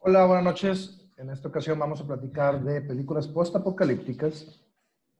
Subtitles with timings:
[0.00, 1.10] Hola, buenas noches.
[1.16, 4.60] En esta ocasión vamos a platicar de películas post-apocalípticas,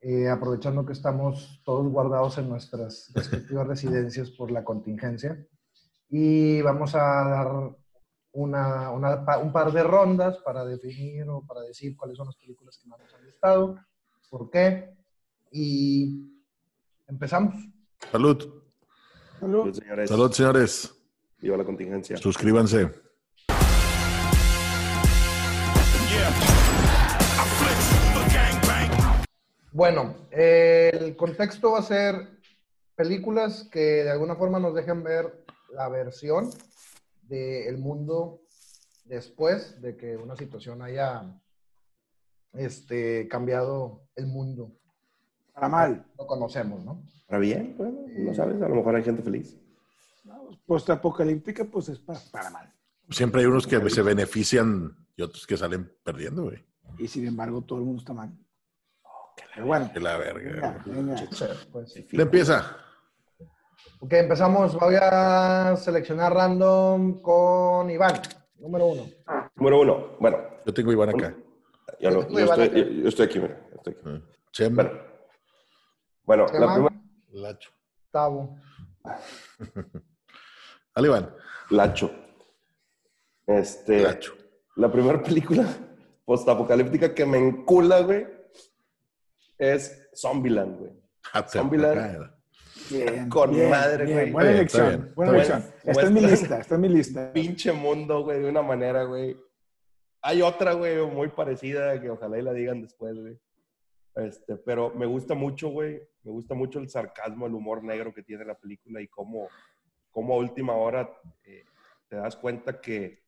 [0.01, 5.47] eh, aprovechando que estamos todos guardados en nuestras respectivas residencias por la contingencia.
[6.09, 7.77] Y vamos a dar
[8.33, 12.79] una, una un par de rondas para definir o para decir cuáles son las películas
[12.79, 13.79] que más nos han gustado,
[14.29, 14.97] por qué.
[15.51, 16.29] Y
[17.07, 17.55] empezamos.
[18.11, 18.65] Salud.
[19.39, 20.09] Salud, señores.
[20.09, 21.02] Salud, señores.
[21.43, 22.17] Viva la contingencia.
[22.17, 22.89] Suscríbanse.
[29.73, 32.15] Bueno, eh, el contexto va a ser
[32.95, 36.51] películas que de alguna forma nos dejen ver la versión
[37.23, 38.43] del mundo
[39.05, 41.25] después de que una situación haya
[42.53, 44.77] este, cambiado el mundo.
[45.55, 46.07] Para mal.
[46.17, 47.03] Lo conocemos, ¿no?
[47.27, 47.75] ¿Para bien?
[47.77, 49.62] Bueno, no sabes, a lo mejor hay gente feliz.
[50.67, 52.73] Postapocalíptica, pues es para, para mal.
[53.11, 56.65] Siempre hay unos que se benefician y otros que salen perdiendo, güey.
[56.99, 58.33] Y sin embargo, todo el mundo está mal.
[59.55, 60.51] Pero bueno, Que la verga.
[60.53, 60.97] venga, güey.
[60.97, 61.27] venga.
[61.73, 62.77] Pues, Le empieza.
[64.01, 64.75] ok, empezamos.
[64.79, 68.21] Voy a seleccionar random con Iván,
[68.59, 69.07] número uno.
[69.57, 70.17] Número uno.
[70.21, 71.35] Bueno, Yo tengo Iván acá.
[72.01, 72.91] yo, no, Tú, yo, Iván, estoy, acá.
[72.91, 73.69] yo- yo estoy aquí, mira.
[73.75, 74.03] Estoy aquí.
[74.07, 74.21] Ah.
[74.53, 74.83] Chema.
[74.85, 77.71] Bueno, bueno la primera, Lacho.
[78.11, 78.57] Tavo.
[80.95, 81.35] Dale, Iván.
[81.71, 82.11] Lacho.
[83.47, 84.35] Este, Lacho.
[84.77, 85.67] la primera película
[86.25, 88.27] postapocalíptica que me encula, güey,
[89.59, 90.93] es Zombieland, güey.
[91.33, 92.31] Ah, Zombieland.
[92.91, 94.19] Bien, Con bien, madre, bien.
[94.19, 94.33] güey.
[94.33, 95.13] Buena elección.
[95.15, 95.61] Buena elección.
[95.61, 95.75] bien.
[95.85, 97.33] Está en mi lista, está en mi lista.
[97.33, 99.37] Pinche mundo, güey, de una manera, güey.
[100.21, 103.39] Hay otra, güey, muy parecida que ojalá y la digan después, güey.
[104.15, 106.01] Este, pero me gusta mucho, güey.
[106.23, 109.49] Me gusta mucho el sarcasmo, el humor negro que tiene la película y cómo,
[110.13, 111.11] cómo a última hora
[111.45, 111.65] eh,
[112.09, 113.23] te das cuenta que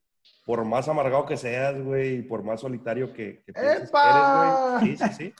[0.45, 4.09] por más amargado que seas, güey, y por más solitario que, que pienses que ¡Epa!
[4.09, 4.97] eres, güey.
[4.97, 5.33] Sí, sí, sí.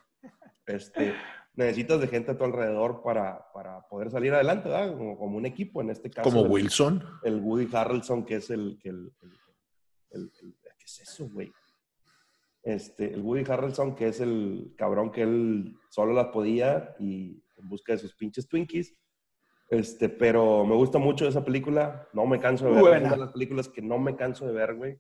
[0.68, 1.14] Este,
[1.56, 4.96] necesitas de gente a tu alrededor para, para poder salir adelante, ¿verdad?
[4.98, 6.30] Como, como un equipo, en este caso.
[6.30, 7.04] Como el- Wilson.
[7.24, 9.32] el Woody Harrelson, que es el, que el, el-
[10.12, 11.52] el- el- ¿qué es eso, güey?
[12.64, 17.70] Este, el Woody Harrelson, que es el cabrón que él solo las podía y en
[17.70, 18.96] busca de sus pinches Twinkies.
[19.70, 22.98] Este, pero me gusta mucho esa película, no me canso de ver, Buena.
[22.98, 25.00] es una de las películas que no me canso de ver, güey.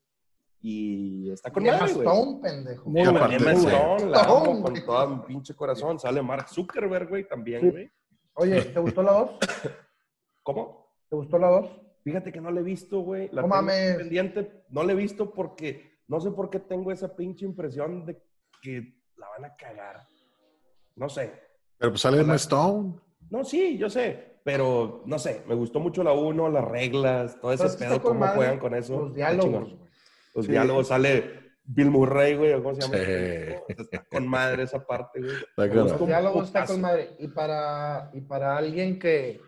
[0.61, 1.85] Y está con Emma.
[1.85, 2.89] Stone, pendejo.
[2.89, 3.67] Muy Emma sí.
[3.67, 5.99] Stone, la amo con todo mi pinche corazón.
[5.99, 7.69] Sale Mark Zuckerberg, güey, también, Sí.
[7.69, 7.91] güey.
[8.33, 9.29] Oye, ¿te gustó la dos?
[10.43, 10.91] ¿Cómo?
[11.09, 11.69] ¿Te gustó la dos?
[12.03, 13.29] Fíjate que no la he visto, güey.
[13.31, 13.97] La No mames.
[13.97, 14.63] pendiente.
[14.69, 18.21] No la he visto porque no sé por qué tengo esa pinche impresión de
[18.61, 20.07] que la van a cagar.
[20.95, 21.31] No sé.
[21.77, 22.95] Pero pues sale Emma Stone.
[23.29, 24.34] No, sí, yo sé.
[24.45, 25.43] Pero no sé.
[25.47, 28.35] Me gustó mucho la 1, las reglas, todo ese ¿Sabes qué pedo, cómo madre?
[28.35, 28.99] juegan con eso.
[29.01, 29.75] Los diálogos.
[30.35, 30.51] Los Sí.
[30.51, 30.87] diálogos.
[30.87, 32.53] Sale Bill Murray, güey.
[32.53, 32.93] o ¿Cómo se llama?
[32.95, 33.73] Sí.
[33.75, 35.69] Está con madre esa parte, güey.
[35.73, 37.15] Los diálogos está con madre.
[37.17, 39.41] Y para, y para alguien que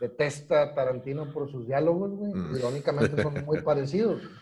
[0.00, 2.56] detesta a Tarantino por sus diálogos, güey, Mm.
[2.56, 4.20] irónicamente son muy parecidos.
[4.22, 4.34] güey.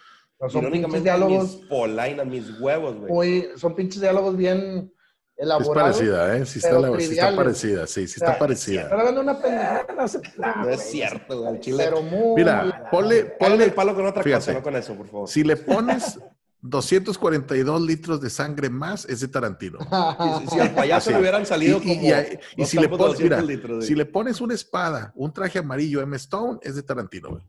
[0.43, 3.13] O sea, son pinches Irónicamente, diálogos mis polainas, mis huevos, güey.
[3.13, 4.93] muy, son pinches diálogos bien
[5.41, 5.97] Es elaborados.
[5.97, 6.45] parecida, ¿eh?
[6.45, 8.83] Sí está, la- sí está parecida, sí, sí O está sea, parecida.
[8.83, 11.85] Está hablando una pendejada, No se- no, es cierto, al Chile.
[11.85, 12.35] pero muy...
[12.37, 14.45] Mira, ponle, Ponle el palo con otra fíjate.
[14.47, 15.29] cosa, no con eso, por favor.
[15.29, 16.19] Si le pones
[16.63, 19.79] 242 litros de sangre más, es de Tarantino.
[20.41, 21.15] Si, si al payaso Así.
[21.15, 22.03] le hubieran salido Y- como.
[22.03, 23.87] y y si le pones, mira, 200 litros.
[23.87, 26.15] Si le pones una espada, un traje amarillo M.
[26.17, 27.43] Stone, es de Tarantino, güey.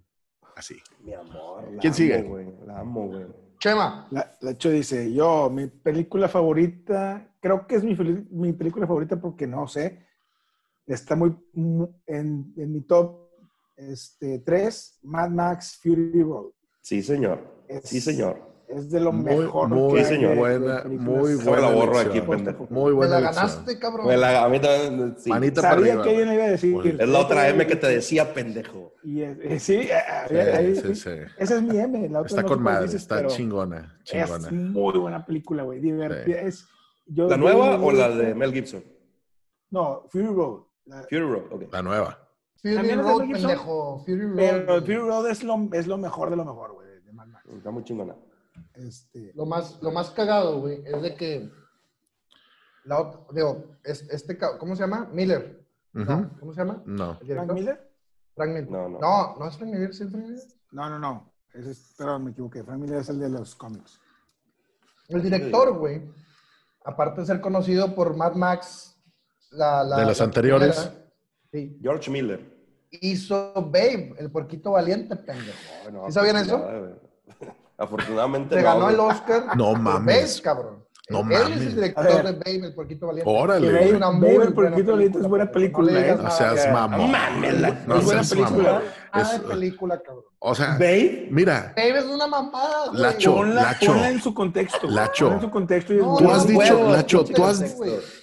[0.56, 0.76] Así.
[1.04, 1.64] Mi amor.
[1.74, 2.22] la ¿Quién amo, sigue?
[2.22, 3.26] güey, La amo, güey.
[3.60, 7.96] Chema, La, la Cho dice, yo, mi película favorita, creo que es mi,
[8.32, 10.06] mi película favorita porque no sé,
[10.88, 13.28] está muy, mu- en, en mi top
[13.76, 16.52] este, 3, Mad Max Fury Road.
[16.82, 17.40] Sí, señor.
[17.68, 18.50] Es- Sí, señor.
[18.68, 19.68] Es de lo Muy, mejor.
[19.68, 20.38] muy que señor.
[20.38, 21.60] buena, muy buena.
[21.62, 22.68] la borro aquí, pendejo.
[22.70, 23.48] Muy me buena la elección.
[23.48, 24.06] ganaste, cabrón.
[24.06, 25.16] Güey, la- a mí también.
[25.18, 25.30] sí.
[25.30, 26.04] Manita para Sabía arriba.
[26.06, 26.74] que alguien iba a decir.
[26.74, 27.02] Muy bien.
[27.02, 28.94] Es la otra M que te decía, pendejo.
[29.04, 29.90] Y es- eh, sí, eh,
[30.30, 31.10] Sí, ahí- sí, sí.
[31.38, 32.08] esa es mi M.
[32.08, 34.48] La otra Está no con madre, dices, está chingona, chingona.
[34.48, 35.82] Es muy buena película, güey.
[35.82, 36.40] Divertida.
[36.40, 36.66] Es,
[37.06, 38.84] yo, ¿La nueva yo- o la de Mel Gibson?
[39.70, 40.64] No, Fury Road.
[40.86, 41.64] La- Fury Road, ok.
[41.72, 42.18] La nueva.
[42.62, 44.00] Fury ¿También es de Road, pendejo.
[44.06, 44.36] Fury Road.
[44.36, 44.82] Pero.
[44.82, 47.46] Fury Road es lo, es lo mejor de lo mejor, güey, de Mad Max.
[47.50, 48.16] Está muy chingona.
[48.74, 51.50] Este, Lo más, lo más cagado, güey, es de que.
[52.84, 55.08] La, digo, es- este, ¿cómo se llama?
[55.12, 55.64] Miller.
[55.94, 56.82] ¿Cómo se llama?
[56.86, 57.18] No.
[57.22, 57.52] ¿El ¿Frank?
[57.54, 57.92] Miller?
[58.36, 58.72] Frank Miller.
[58.72, 59.00] No, no.
[59.00, 60.44] No, no es Frank Miller, ¿sí es Frank Miller?
[60.72, 61.32] No, no, no.
[61.54, 62.64] Es, perdón, me equivoqué.
[62.64, 64.00] Frank Miller es el de los cómics.
[65.10, 66.02] El director, güey,
[66.84, 68.98] aparte de ser conocido por Mad Max,
[69.52, 70.76] la, la- De las la anteriores.
[70.80, 71.06] primera,
[71.52, 71.80] sí.
[71.82, 72.52] George Miller.
[72.92, 75.58] hizo Babe, el porquito valiente, pendejo.
[75.86, 76.64] No, no, ¿Sí sabían eso?
[77.78, 78.56] Afortunadamente.
[78.56, 79.56] Se no, ganó el Oscar.
[79.58, 80.42] No mames.
[80.42, 80.86] Babe, cabrón.
[81.10, 81.50] No Él mames.
[81.50, 82.24] es el director ver.
[82.26, 83.30] de Babe, el porquito valiente.
[83.30, 83.86] Órale, Que Es güey.
[83.92, 86.18] Babe- una Babe, muy el buena porquito valiente es buena película, No ¿eh?
[86.22, 88.72] No seas mames, la- No es buena seas película.
[88.74, 88.84] mamón.
[89.14, 90.24] Nada Es- de película, cabrón.
[90.40, 91.28] o sea, Babe.
[91.32, 93.02] mira, Babe es una mamada, güey.
[93.02, 93.86] Lacho, Ponla, Lacho.
[93.92, 94.88] ponla en su contexto.
[94.88, 95.26] Lacho.
[95.26, 97.62] Ponla en su contexto y No, Tú has no, dicho, huevos, Lacho, no tú has-.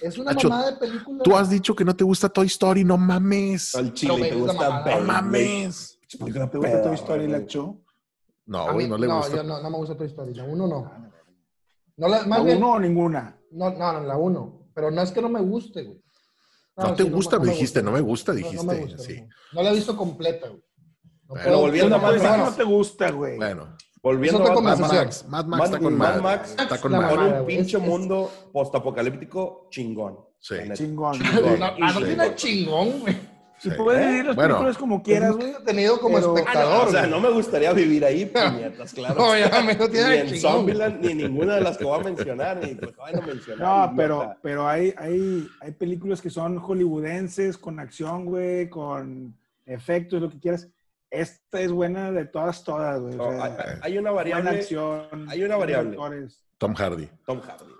[0.01, 1.23] Es una Lacho, mamada de película.
[1.23, 3.75] tú has dicho que no te gusta Toy Story, no mames.
[3.75, 4.79] Al chile Babe te gusta mamada.
[4.79, 5.99] No Babe, mames.
[6.19, 7.77] ¿Por qué no te gusta Toy Story, Lacho?
[8.47, 9.35] No, A güey, mí- no le no, gusta.
[9.35, 10.33] yo no, no me gusta Toy Story.
[10.33, 11.09] La uno no.
[11.99, 13.37] No la, ¿La más bien, uno o ninguna?
[13.51, 14.69] no, no, no, la uno.
[14.73, 16.01] Pero no es que no me guste, güey.
[16.77, 18.65] No te sí, gusta, me dijiste, no me gusta, No, dijiste.
[18.65, 19.21] No, me gusta, sí.
[19.21, 19.27] no.
[19.53, 20.61] No la he visto completa, güey.
[21.27, 22.37] No Bueno, puedo- volviendo no a Mad Pues Max.
[22.39, 23.35] no te gusta, güey.
[23.37, 24.79] Bueno, Volviendo a Mad Mad.
[24.79, 24.93] Max.
[24.93, 26.21] Max, Mad Max Mad- está con Mad.
[26.21, 26.97] Max Está con la.
[27.09, 30.19] Con mamada, un pinche Es- es- mundo postapocalíptico chingón.
[30.39, 30.55] Sí.
[30.65, 30.73] La.
[30.73, 31.19] Chingón.
[31.19, 31.61] No, Sí.
[31.81, 33.03] ah, no tiene chingón,
[33.59, 33.61] güey.
[33.61, 33.75] Si Sí.
[33.77, 34.53] puedes vivir las Bueno.
[34.55, 35.51] películas como quieras, güey.
[35.51, 36.87] He tenido como Pero- Ah, no, espectador.
[36.87, 39.15] o sea, no me gustaría vivir ahí, puñetas, claro.
[39.15, 40.39] No, ya me no ni tiene en chingón.
[40.53, 43.89] Zombieland, ni ninguna de las que voy a mencionar, ni pues a mencionar.
[43.89, 49.35] No, pero, pero hay, hay, hay películas que son hollywoodenses, con acción, güey, con
[49.65, 50.67] efectos, lo que quieras.
[51.11, 53.13] Esta es buena de todas, todas, güey.
[53.15, 54.59] O No, sea, hay, hay una buena variable.
[54.59, 55.25] acción.
[55.27, 55.89] hay una variable.
[55.91, 56.43] actores.
[56.59, 57.73] Tom Hardy, Tom Hardy.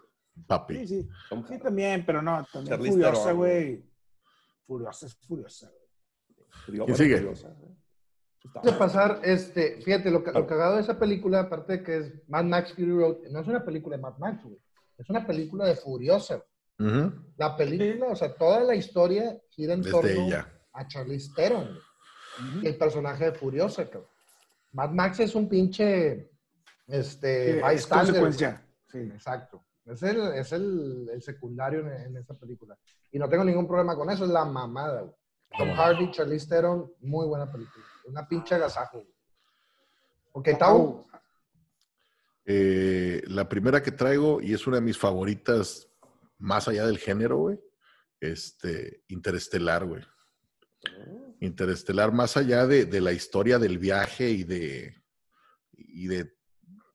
[0.48, 0.76] papi.
[0.80, 1.10] Sí, sí.
[1.30, 1.64] Tom Sí, Hardy.
[1.64, 3.84] también, pero no, también Theron, güey.
[4.70, 6.48] Furiosa es Furiosa, güey.
[6.66, 7.18] Furió, ¿Quién bueno, sigue?
[7.18, 7.76] Furiosa, ¿eh?
[8.44, 10.40] Está Antes de pasar, este, fíjate, lo, ca- Ah.
[10.40, 13.48] lo cagado de esa película, aparte de que es Mad Max Fury Road, no es
[13.48, 14.60] una película de Mad Max, güey.
[14.98, 16.36] Es una película de Furiosa.
[16.78, 17.12] güey.
[17.38, 20.48] La película, o sea, toda la historia gira en Desde torno ella.
[20.74, 22.64] a Charlize Theron, güey.
[22.64, 24.10] Y el personaje de Furiosa, cabrón.
[24.72, 26.32] Mad Max es un pinche,
[26.88, 28.66] este, Sí, es consecuencia.
[28.88, 29.00] Sí.
[29.00, 29.10] güey.
[29.12, 29.66] Exacto.
[29.86, 32.78] Es el, es el, el secundario en, en esa película.
[33.12, 35.16] Y no tengo ningún problema con eso, es la mamada, güey.
[35.58, 37.84] Tom Hardy, Charlize Theron, muy buena película.
[38.06, 39.14] Una pinche agasajo, güey.
[40.34, 41.08] Ok, Tau.
[42.46, 45.88] Eh, la primera que traigo, y es una de mis favoritas
[46.38, 47.60] más allá del género, güey,
[48.20, 50.04] este, Interestelar, güey.
[51.42, 54.96] Interestelar, más allá de, de la historia del viaje y de
[55.74, 56.39] y de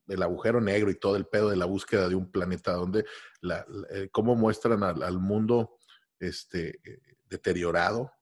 [0.07, 3.05] del agujero negro y todo el pedo de la búsqueda de un planeta donde
[3.41, 5.79] la, la- eh, cómo muestran al, al mundo
[6.21, 8.13] este eh, deteriorado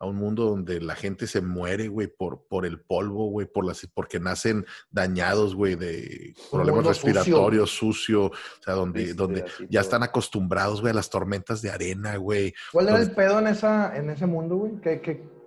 [0.00, 3.64] a un mundo donde la gente se muere, güey, por, por el polvo, güey, por
[3.66, 7.12] las, porque nacen dañados, güey, de problemas sucio.
[7.14, 8.32] respiratorios, sucio, o
[8.64, 9.80] sea, donde, Triste, donde ya todo.
[9.80, 12.54] están acostumbrados, güey, a las tormentas de arena, güey.
[12.70, 14.80] ¿Cuál era el pedo en, esa, en ese mundo, güey?
[14.80, 15.37] ¿Qué, qué?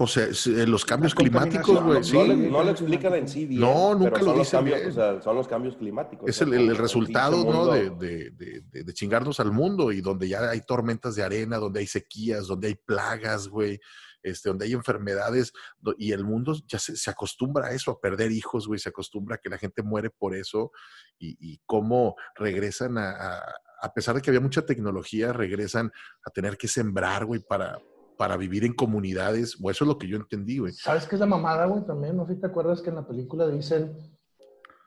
[0.00, 2.16] O sea, eh, los cambios climáticos, güey, No, sí.
[2.16, 3.60] no no le explican en sí bien.
[3.60, 4.90] No, nunca lo dicen cambios, bien.
[4.90, 6.30] o sea, son los cambios climáticos.
[6.30, 7.66] Es el, resultado, ¿no?
[7.66, 8.30] De, de-
[8.62, 12.68] de- chingarnos al mundo y donde ya hay tormentas de arena, donde hay sequías, donde
[12.68, 13.80] hay plagas, güey,
[14.22, 15.52] este, donde hay enfermedades
[15.96, 19.34] y el mundo ya se, se acostumbra a eso, a perder hijos, güey, se acostumbra
[19.34, 20.70] a que la gente muere por eso
[21.18, 23.42] y, y cómo regresan a, a,
[23.82, 25.90] a pesar de que había mucha tecnología, regresan
[26.24, 27.80] a tener que sembrar, güey, para,
[28.18, 30.72] para vivir en comunidades, o eso es lo que yo entendí, güey.
[30.72, 31.84] ¿Sabes qué es la mamada, güey?
[31.86, 33.96] También, no sé si te acuerdas que en la película dicen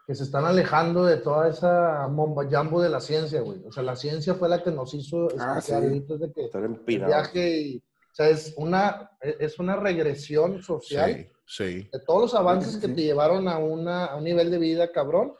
[0.05, 3.61] que se están alejando de toda esa momba jambo de la ciencia, güey.
[3.65, 5.71] O sea, la ciencia fue la que nos hizo Ah, sí.
[6.35, 11.89] que Estar el viaje y, o sea, es una, es una regresión social Sí, sí.
[11.93, 14.57] de todos los avances Sí, sí, que te llevaron a, una, a un nivel de
[14.57, 15.31] vida cabrón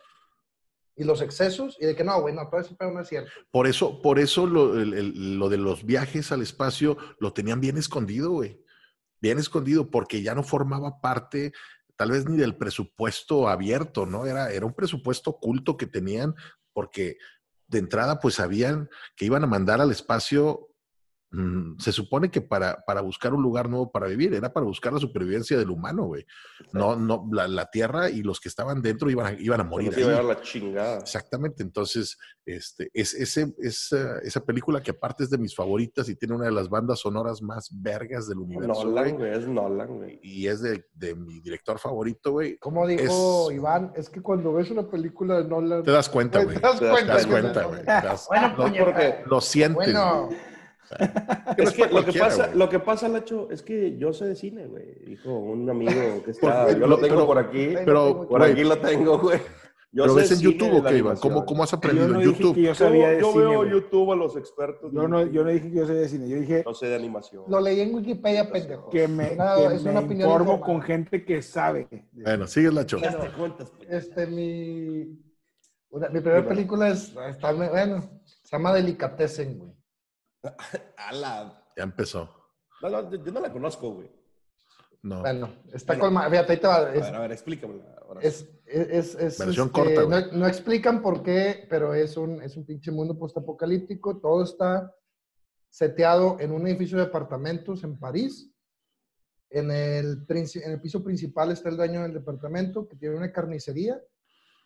[1.01, 3.31] y los excesos y de que no, güey, no, todo ese pedo no es cierto.
[3.49, 8.29] Por eso, por eso lo, lo de los viajes al espacio lo tenían bien escondido,
[8.29, 8.63] güey.
[9.19, 11.53] Bien escondido, porque ya no formaba parte,
[11.95, 14.27] tal vez ni del presupuesto abierto, ¿no?
[14.27, 16.35] Era, era un presupuesto oculto que tenían,
[16.71, 17.17] porque
[17.67, 20.69] de entrada, pues sabían que iban a mandar al espacio.
[21.31, 24.93] Mm, se supone que para, para buscar un lugar nuevo para vivir, era para buscar
[24.93, 26.25] la supervivencia del humano, güey.
[26.73, 29.93] No, no, la, la Tierra y los que estaban dentro iban a, iban a morir.
[29.97, 30.97] iba a la chingada.
[30.99, 36.15] Exactamente, entonces, este, es, ese, esa, esa película que aparte es de mis favoritas y
[36.15, 40.19] tiene una de las bandas sonoras más vergas del universo, Nolan, güey, es Nolan, güey.
[40.23, 42.57] y es de, de mi director favorito, güey.
[42.57, 46.43] Como dijo Es- Iván, es que cuando ves una película de Nolan, Te das cuenta,
[46.43, 46.55] güey.
[46.55, 47.63] te das cuenta.
[47.63, 47.81] güey.
[48.29, 48.85] Bueno, lo, puñeta.
[48.85, 49.75] porque- lo sientes.
[49.75, 50.29] Bueno,
[51.57, 54.67] Es que lo que, pasa, lo que pasa, Lacho, es que yo sé de cine,
[54.67, 54.95] güey.
[55.05, 55.91] Dijo un amigo
[56.23, 56.71] que está.
[56.71, 57.73] Yo lo pero- tengo por aquí.
[57.85, 59.39] Pero, Por güey, aquí lo tengo, güey.
[59.93, 61.17] Yo ¿pero sé ves en YouTube o qué, Iván?
[61.17, 62.55] ¿Cómo, ¿Cómo has Yo aprendido no en dije YouTube?
[62.55, 63.65] que yo Yo, sabía de yo cine, veo.
[63.65, 64.89] YouTube a los expertos.
[64.93, 66.29] Yo no, yo no dije que yo sabía de cine.
[66.29, 67.43] Yo dije No sé de animación.
[67.49, 68.89] lo leí en Wikipedia, pendejo.
[68.89, 71.89] que me, Una- que es me una opinión informo con gente que sabe.
[72.13, 73.89] Bueno, sigue la te cuentas, pues.
[73.91, 75.19] Este, mi,
[75.89, 79.70] una- mi primera película es, está, bueno, se llama Delicatessen, güey.
[80.97, 81.63] A la...
[81.77, 82.29] Ya empezó.
[82.81, 84.11] No, no, yo no la conozco, güey.
[85.03, 85.21] No.
[85.21, 86.03] Bueno, está Bueno.
[86.05, 86.13] con...
[86.13, 86.77] ma- Fíjate, ahí te va.
[86.87, 87.95] A Es, ver, a ver, explícamela.
[88.07, 88.21] ahora.
[88.21, 90.25] es, es, es- Versión este, corta, no, güey.
[90.33, 94.19] no explican por qué, pero es un, es un pinche mundo postapocalíptico.
[94.19, 94.93] Todo está
[95.69, 98.47] seteado en un edificio de apartamentos en París.
[99.49, 104.01] En el, en el piso principal está el dueño del departamento que tiene una carnicería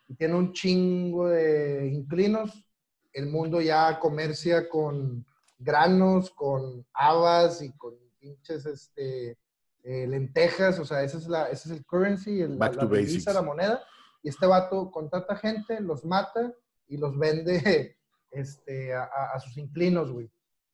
[0.08, 2.64] y tiene un chingo de inquilinos.
[3.12, 5.26] El mundo ya comercia con
[5.58, 9.38] granos, con habas y con pinches este,
[9.82, 10.78] eh, lentejas.
[10.78, 13.34] O sea, ese es, la, ese es el currency, el, Back la, la divisa, basics.
[13.34, 13.84] la moneda.
[14.22, 16.52] Y este vato contrata gente, los mata
[16.88, 17.96] y los vende
[18.30, 20.30] este, a, sus inclinos, güey.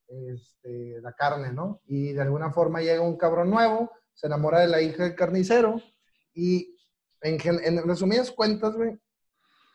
[0.09, 1.81] Este, la carne, ¿no?
[1.87, 5.81] Y de alguna forma llega un cabrón nuevo, se enamora de la hija del carnicero
[6.35, 6.77] y
[7.23, 8.99] en resumidas cuentas, güey,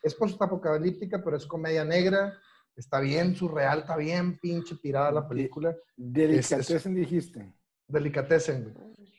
[0.04, 2.40] es postapocalíptica, pero es comedia negra.
[2.78, 5.76] Está bien surreal, está bien pinche tirada la película.
[5.96, 7.52] Delicatessen dijiste.
[7.88, 8.74] Delicatessen.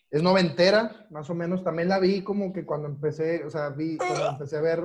[0.09, 1.65] Es noventera, más o menos.
[1.65, 4.85] También la vi como que cuando empecé, o sea, vi cuando empecé a ver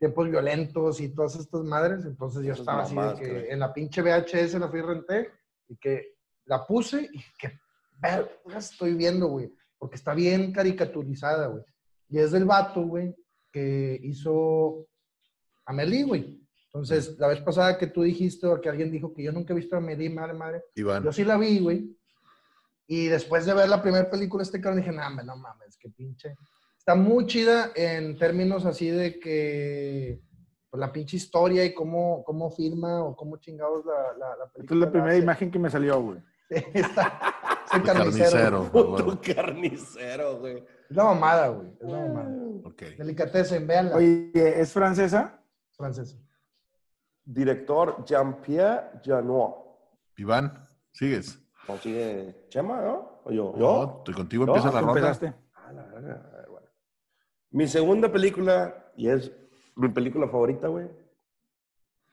[0.00, 2.04] tiempos violentos y todas estas madres.
[2.04, 5.30] Entonces yo estaba así de que en la pinche VHS la fui renté
[5.68, 6.16] y que
[6.46, 7.56] la puse y que
[8.00, 9.54] verga estoy viendo, güey.
[9.78, 11.62] Porque está bien caricaturizada, güey.
[12.08, 13.14] Y es del vato, güey,
[13.52, 14.88] que hizo
[15.64, 16.45] Amelie, güey.
[16.76, 19.56] Entonces, la vez pasada que tú dijiste o que alguien dijo que yo nunca he
[19.56, 21.02] visto a Amelie, madre, madre, Iván.
[21.02, 21.96] yo sí la vi, güey.
[22.86, 25.88] Y después de ver la primera película, este cabrón dije, no, hombre, no mames, qué
[25.88, 26.36] pinche.
[26.78, 30.20] Está muy chida en términos así de que
[30.70, 34.52] pues, la pinche historia y cómo, cómo filma o cómo chingados la, la, la Esta
[34.52, 34.76] película.
[34.76, 35.22] es la la primera hace.
[35.22, 36.18] imagen que me salió, güey.
[36.74, 37.18] Está,
[37.74, 38.64] es carnicero.
[38.72, 40.58] Puto carnicero, güey.
[40.90, 41.68] Es la mamada, güey.
[41.80, 42.30] Es la mamada.
[42.64, 42.82] Ok.
[42.98, 43.96] Delicatessen, véanla.
[43.96, 45.42] Oye, ¿es francesa?
[45.72, 46.16] Francesa.
[47.26, 49.54] Director Jean-Pierre Janois.
[50.16, 51.38] Iván, sigues.
[51.66, 53.20] ¿Cómo sigue Chema, no?
[53.24, 53.52] ¿O yo?
[53.56, 55.18] No, estoy contigo empieza la ¿Tú ronda.
[55.54, 56.30] Ah, la verga.
[56.32, 56.68] A ver, bueno.
[57.50, 59.32] Mi segunda película, y es
[59.74, 60.88] mi película favorita, güey,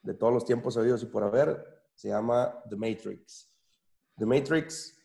[0.02, 3.54] de todos los tiempos sabidos y por haber, se llama The Matrix.
[4.18, 5.00] The Matrix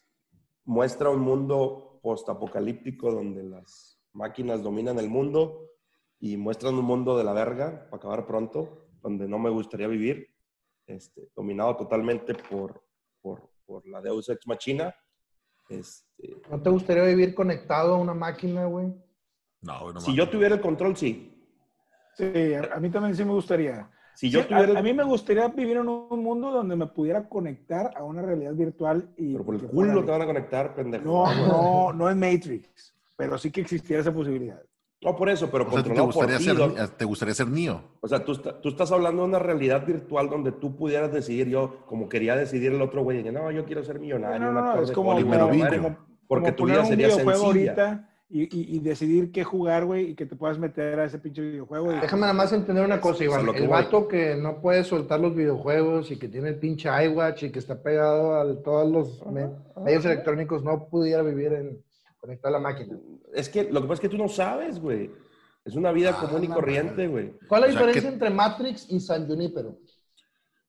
[0.64, 5.70] muestra un mundo postapocalíptico donde las máquinas dominan el mundo
[6.18, 10.28] y muestran un mundo de la verga para acabar pronto, donde no me gustaría vivir,
[10.86, 12.82] este, dominado totalmente por,
[13.20, 14.94] por, por la Deus Ex Machina.
[15.68, 18.86] Este, ¿No te gustaría vivir conectado a una máquina, güey?
[19.60, 21.34] No, no si yo tuviera el control, sí.
[22.14, 23.90] Sí, a, a mí también sí me gustaría.
[24.14, 26.74] Si yo Sí, tuviera a, el- a mí me gustaría vivir en un mundo donde
[26.74, 29.32] me pudiera conectar a una realidad virtual y...
[29.32, 31.04] Pero por el culo te van a conectar, pendejo.
[31.04, 34.60] No, no, no en Matrix, pero sí que existiera esa posibilidad.
[35.00, 36.44] No por eso, pero O sea, ¿te controlado por gustaría, ti.
[36.44, 37.82] ser, don- te gustaría ser Neo?
[38.00, 41.46] O sea, tú, está- tú estás hablando de una realidad virtual donde tú pudieras decidir,
[41.48, 44.40] yo, como quería decidir el otro güey, que no, yo quiero ser millonario.
[44.40, 47.40] No, no, no, es como, como- como- Porque como tu poner vida un sería videojuego
[47.52, 47.70] sencilla.
[47.70, 51.18] ahorita y, y- y decidir qué jugar, güey, y que te puedas meter a ese
[51.20, 51.92] pinche videojuego.
[51.92, 53.46] y- Déjame nada más entender una cosa, Iván.
[53.46, 53.80] lo que El voy.
[53.82, 57.60] vato que no puede soltar los videojuegos y que tiene el pinche iWatch y que
[57.60, 59.24] está pegado a todos los
[59.80, 61.78] medios electrónicos no pudiera vivir en
[62.20, 62.98] conectado a la máquina.
[63.34, 65.10] Es que lo que pasa es que tú no sabes, güey.
[65.64, 67.32] Es una vida Ah, común y corriente, güey.
[67.48, 69.76] ¿Cuál es O la sea, diferencia que- entre Matrix y San Junipero?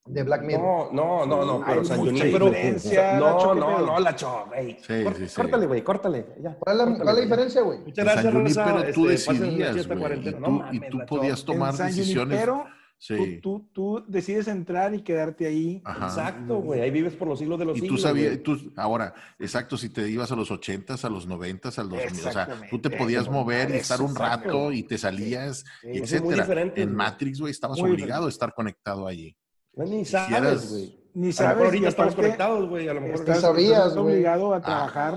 [0.05, 0.91] De Black Mirror.
[0.91, 2.45] No, no, no, no, pero Hay San Junipero.
[2.47, 4.77] diferencia, No, Nacho, ¿qué no, no, la cho, güey.
[4.81, 5.35] Sí, sí, sí.
[5.35, 6.25] Córtale, güey, córtale.
[6.41, 7.79] Ya, ¿Cuál es la, córtale, cuál es la diferencia, güey?
[7.79, 8.63] Muchas gracias, San Rosa.
[8.65, 10.39] Junipero tú Este, decidías, güey, y cuarentena.
[10.39, 12.39] No tú, y mames, tú podías tomar decisiones.
[12.39, 12.65] Junipero,
[13.01, 13.39] Sí.
[13.41, 15.81] tú, tú, tú decides entrar y quedarte ahí.
[15.85, 16.07] Ajá.
[16.07, 16.81] Exacto, güey.
[16.81, 20.09] Ahí vives por los siglos de los Y tú sabías, tú, ahora, exacto, si te
[20.09, 23.31] ibas a los 80s, a los 90s, al 2000, o sea, tú te podías Eso,
[23.31, 24.47] mover y estar un exacto.
[24.49, 26.43] rato y te salías, Sí, y eso es muy etcétera.
[26.43, 26.93] diferente, En.
[26.93, 29.33] Matrix, güey, estabas Muy obligado a estar conectado allí.
[29.75, 30.99] No, ni sabes, güey.
[31.13, 32.87] Ni A lo sabes mejor ahorita y estamos conectados, güey.
[32.89, 33.15] A lo mejor.
[33.21, 34.15] estás, sabías, estás güey.
[34.15, 34.61] obligado a Ah.
[34.61, 35.13] trabajar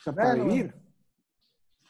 [0.00, 0.74] o sea, para Bueno, vivir.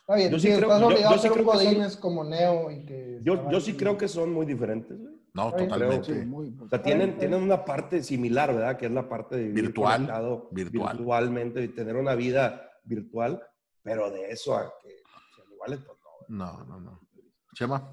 [0.00, 1.52] Está bien, Yo sí, sí creo- estás yo- obligado yo sí a ser un creo
[1.52, 3.20] que son- godines como Neo y que...
[3.22, 3.76] Yo, estaba yo sí ahí.
[3.76, 5.15] creo que son muy diferentes, güey.
[5.36, 6.06] No, totalmente.
[6.06, 8.76] Creo, Sí, muy- O sea, tienen, tienen una parte similar, ¿verdad?
[8.78, 13.42] Que es la parte de vivir Virtual, virtualmente y tener una vida virtual,
[13.82, 14.88] pero de eso a que
[15.36, 16.36] sean iguales, pues no.
[16.46, 17.00] No, no, no.
[17.54, 17.86] Chema,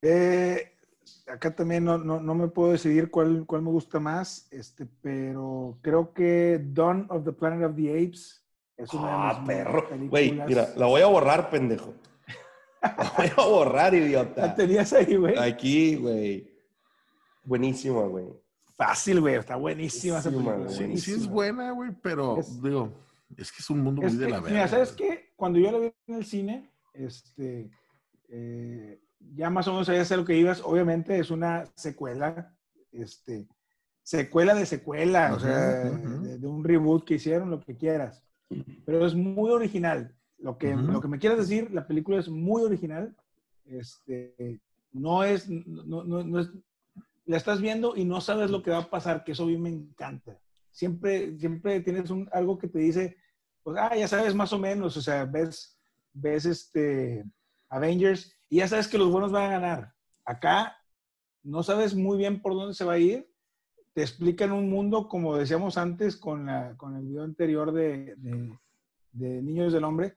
[0.00, 0.76] Eh,
[1.26, 5.76] acá también no, no, no me puedo decidir cuál, cuál me gusta más, este, pero
[5.82, 8.44] creo que Dawn of the Planet of the Apes
[8.76, 9.88] es una Ah, de mis perro.
[9.88, 10.10] películas.
[10.10, 11.94] Güey, mira, la voy a borrar, pendejo.
[12.82, 14.54] La voy a borrar, La idiota.
[14.54, 15.38] tenías ahí, güey.
[15.38, 16.48] Aquí, güey.
[17.44, 18.26] Buenísima, güey.
[18.76, 19.34] Fácil, güey.
[19.36, 20.76] Está buenísima esa Buenísima, película.
[20.86, 20.96] güey.
[20.98, 22.92] sí, sí es buena, güey, pero Es- digo,
[23.36, 24.50] es que es un mundo muy de la verga.
[24.50, 25.32] mira, ¿sabes qué?
[25.36, 27.70] Cuando yo la vi en el cine, este,
[28.28, 29.00] eh,
[29.34, 30.60] ya más o menos sabías a lo que ibas.
[30.64, 32.54] Obviamente es una secuela,
[32.92, 33.48] este,
[34.02, 36.22] secuela de secuela, o sea, Ujú, ujú.
[36.22, 38.22] de, de un reboot que hicieron, lo que quieras.
[38.86, 40.14] pero es muy original.
[40.38, 43.14] Lo que, lo que me quieres decir, la película es muy original.
[43.66, 44.60] Este,
[44.92, 46.50] no es, no, no- no es,
[47.26, 49.58] la estás viendo y no sabes lo que va a pasar, que eso a mí
[49.58, 50.38] me encanta.
[50.70, 53.16] Siempre, siempre tienes un, algo que te dice,
[53.62, 55.78] pues, ah, ya sabes más o menos, o sea, ves,
[56.12, 57.24] ves este
[57.68, 59.94] Avengers y ya sabes que los buenos van a ganar.
[60.24, 60.76] Acá
[61.42, 63.28] no sabes muy bien por dónde se va a ir.
[63.92, 68.56] Te explican un mundo, como decíamos antes con, la, con el video anterior de, de,
[69.12, 70.16] de Niños del Hombre,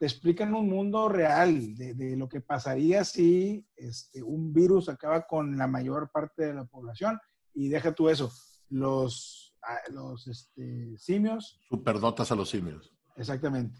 [0.00, 5.26] te explican un mundo real de, de lo que pasaría si este, un virus acaba
[5.26, 7.18] con la mayor parte de la población.
[7.52, 8.32] Y deja tú eso,
[8.70, 12.94] los, ah, los este, simios Superdotas a los simios.
[13.14, 13.78] Exactamente.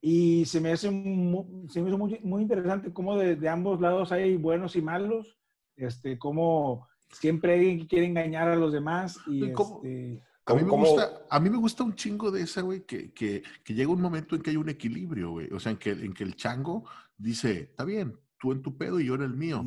[0.00, 3.80] Y se me hace mu- se me hizo muy, muy interesante cómo de, de ambos
[3.80, 5.38] lados hay buenos y malos,
[5.76, 10.20] este, cómo siempre hay alguien que quiere engañar a los demás y este,
[10.52, 13.12] A mí, me ¿Cómo- gusta, a mí me gusta un chingo de esa, güey, que,
[13.12, 15.48] que, que llega un momento en que hay un equilibrio, güey.
[15.52, 16.84] O sea, en que, en que el chango
[17.16, 19.64] dice, está bien, tú en tu pedo y yo en el mío.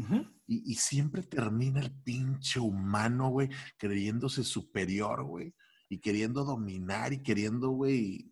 [0.48, 5.54] Y, y siempre termina el pinche humano, güey, creyéndose superior, güey.
[5.90, 8.32] Y queriendo dominar y queriendo, güey.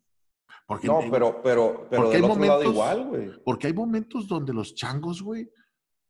[0.67, 3.31] Porque, No, pero, pero, pero Porque del hay otro lado momentos- igual, güey.
[3.43, 5.49] porque hay momentos donde los changos, güey,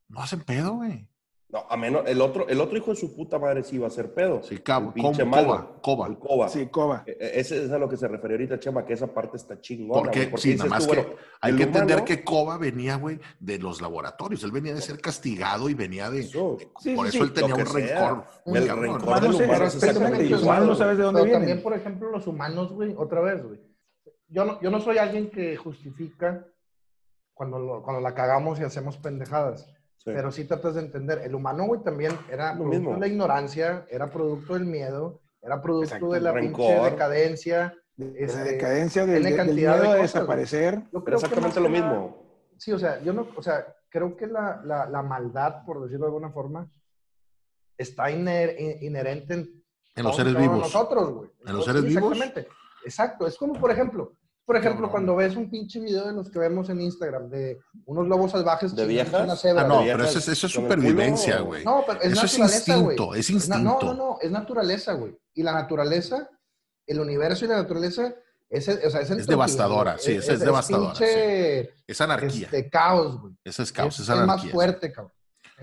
[0.08, 1.08] no hacen pedo, güey.
[1.54, 3.90] No, a menos, el otro, el otro hijo de su puta madre sí iba a
[3.90, 4.42] ser pedo.
[4.42, 5.46] Sí, cabo, El pinche com- malo.
[5.46, 6.06] coba, coba.
[6.08, 6.48] El coba.
[6.48, 7.04] sí, Coba.
[7.06, 9.60] E- e- Ese es a lo que se refiere ahorita, Chema, que esa parte está
[9.60, 10.02] chingona.
[10.02, 13.20] Porque, sí, nada más tú, que bueno, hay que entender humano- que Coba venía, güey,
[13.38, 14.42] de los laboratorios.
[14.42, 16.22] Él venía de ser castigado y venía de.
[16.22, 16.56] Eso.
[16.80, 17.72] Sí, por sí, eso sí, él tenía un sea.
[18.10, 18.24] rencor.
[18.56, 18.84] El cabrón.
[19.00, 20.66] rencor del humano exactamente, igual igual.
[20.66, 21.40] no sabes de dónde Pero vienen.
[21.48, 23.60] también, por ejemplo, los humanos, güey, otra vez, güey.
[24.26, 26.44] Yo no, yo no soy alguien que justifica
[27.32, 29.70] cuando, lo- cuando la cagamos y hacemos pendejadas.
[30.04, 30.10] Sí.
[30.12, 31.18] Pero sí tratas de entender.
[31.24, 32.94] El humano, güey, también era Lo producto mismo.
[32.94, 36.90] de la ignorancia, era producto del miedo, era producto Exacto, de la el pinche rencor.
[36.90, 37.74] decadencia.
[37.96, 40.82] De, de Este, la decadencia del, del cantidad de miedo a cosas, desaparecer.
[41.04, 42.22] Pero exactamente lo mismo.
[42.58, 46.04] Sí, o sea, yo no, o sea, creo que la, la, la maldad, por decirlo
[46.06, 46.68] de alguna forma,
[47.78, 49.64] está iner- in- inherente en,
[49.96, 50.58] En los seres vivos.
[50.58, 51.30] nosotros, güey.
[51.46, 52.12] ¿En los Sí, seres vivos?
[52.12, 52.48] Exactamente.
[52.84, 53.26] Exacto.
[53.26, 54.12] Es como, por ejemplo,
[54.44, 58.06] por ejemplo, cuando ves un pinche video de los que vemos en Instagram de unos
[58.06, 59.22] lobos salvajes ¿De viejas?
[59.24, 59.88] una cebra, Ah, no, güey.
[59.92, 61.64] pero eso es, eso es supervivencia, güey.
[61.64, 62.84] No, pero es Eso es naturaleza, güey.
[62.96, 63.58] instinto, es Es instinto.
[63.58, 65.16] No, no, no, es naturaleza, güey.
[65.34, 66.28] Y la naturaleza,
[66.86, 68.14] el universo y la naturaleza,
[68.50, 70.04] es, o sea, es, entropía, devastadora, güey.
[70.04, 72.44] sí, esa es devastadora, pinche, Es anarquía.
[72.46, 73.34] este, caos, güey.
[73.44, 74.52] Esa es caos, es, es es más anarquía.
[74.52, 75.12] fuerte, cabrón.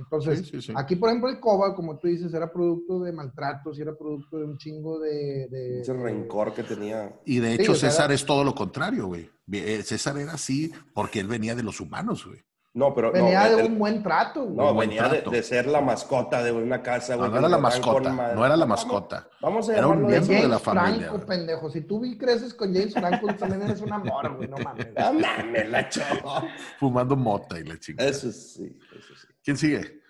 [0.04, 0.74] Entonces, Sí, sí, sí.
[0.76, 4.38] aquí, por ejemplo, el COBA, como tú dices, era producto de maltratos y era producto
[4.40, 5.48] de un chingo de...
[5.50, 7.14] de- Ese rencor que tenía.
[7.26, 9.30] Y de hecho, César era- es todo lo contrario, güey.
[9.52, 12.40] Eh, César era así porque él venía de los humanos, güey.
[12.74, 13.12] No, pero.
[13.12, 14.56] Venía no, de el- un buen trato, güey.
[14.56, 15.30] No, venía de, trato.
[15.32, 17.28] de ser la mascota de una casa, No, güey.
[17.30, 19.28] no que era la mascota, no era la mascota.
[19.42, 21.38] Vamos a Era un llamarlo De de miembro de James la familia, Franco, güey.
[21.38, 21.70] pendejo.
[21.70, 24.48] Si tú vi creces con James Franco, tú también eres un amor, güey.
[24.48, 24.88] No mames.
[24.98, 26.44] No mames, la chava.
[26.80, 28.10] Fumando mota y la chingada.
[28.10, 28.64] Eso sí,
[28.98, 29.28] eso sí.
[29.44, 30.02] ¿Quién sigue?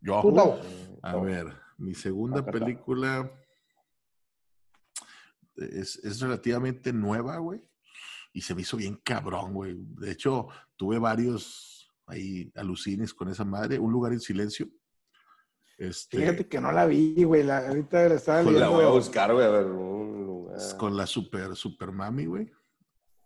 [0.00, 0.20] Yo.
[0.34, 0.60] Tavo.
[1.02, 1.46] A ver,
[1.78, 3.30] mi segunda película
[5.56, 7.60] es, es relativamente nueva, güey.
[8.32, 9.74] Y se me hizo bien cabrón, güey.
[9.78, 13.78] De hecho, tuve varios ahí alucines con esa madre.
[13.78, 14.68] Un lugar en silencio.
[15.78, 17.42] Este, Fíjate que no la vi, güey.
[17.42, 18.76] La, ahorita la estaba Pues la viendo.
[18.76, 19.66] voy a buscar, güey, a ver.
[19.66, 20.58] Un lugar.
[20.76, 22.50] con la super, super mami, güey.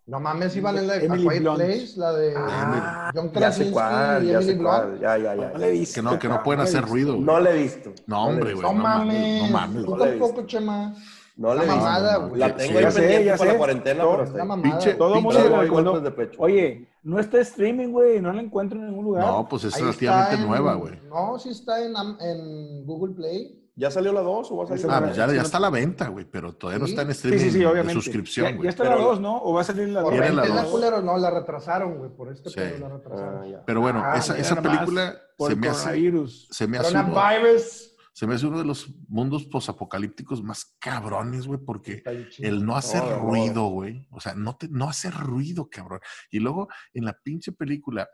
[0.05, 1.57] No mames, iban en la de Emily Quiet Blunt.
[1.59, 4.75] Place, la de Ah, John ya sé Krasinski cuál, y ya Emily sé Blunt.
[4.77, 4.99] cuál.
[4.99, 5.49] Ya, ya, ya.
[5.53, 5.95] No la he visto.
[5.95, 7.13] Que no, que no pueden hacer ruido.
[7.13, 7.25] güey.
[7.25, 7.93] No la he visto.
[8.05, 8.61] No, hombre, güey.
[8.67, 10.45] No no mames, no mames, Tú tampoco.
[10.45, 10.93] Chema.
[11.37, 11.75] No la he visto.
[11.79, 12.39] mamada, no, güey.
[12.41, 12.83] La tengo sí.
[12.83, 14.47] Ya sé, pendiente ya para la cuarentena, pero ahí.
[14.47, 14.79] mamada.
[14.79, 16.41] Pinche- Todo mundo de pecho.
[16.41, 18.19] Oye, no está streaming, güey.
[18.21, 19.25] No la encuentro en ningún lugar.
[19.25, 20.99] No, pues es relativamente está en- nueva, güey.
[21.07, 23.62] No, sí está en Google Play.
[23.75, 25.27] ¿Ya salió la 2 o va a salir la Ah, no pues dos?
[25.29, 26.91] ya, ya está a la venta, güey, pero todavía no Sí.
[26.91, 27.93] está en sí, streaming sí, sí, de obviamente.
[28.03, 28.63] suscripción, ya, güey.
[28.65, 29.37] ya está Pero la la- 2, ¿no?
[29.41, 30.21] ¿O va a salir la Por 2?
[30.21, 32.11] Viene la la culero, no, la retrasaron, güey.
[32.11, 32.55] Por este Sí.
[32.55, 33.41] pedo la retrasaron.
[33.43, 33.63] Ah, ya.
[33.65, 37.95] Pero bueno, Ah, esa, película Por se el me, hace, se, me hace uno, Coronavirus.
[38.13, 42.03] se me hace uno de los mundos posapocalípticos más cabrones, güey, porque
[42.37, 44.07] el no hacer ruido, güey.
[44.11, 45.99] O sea, no, te, no hacer ruido, cabrón.
[46.29, 48.07] Y luego en la pinche película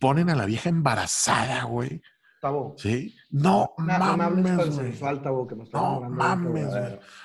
[0.00, 2.00] ponen a la vieja embarazada, güey.
[2.76, 3.14] ¿Sí?
[3.30, 6.68] No, No, no mames, sensual, Tavo, que está No mames,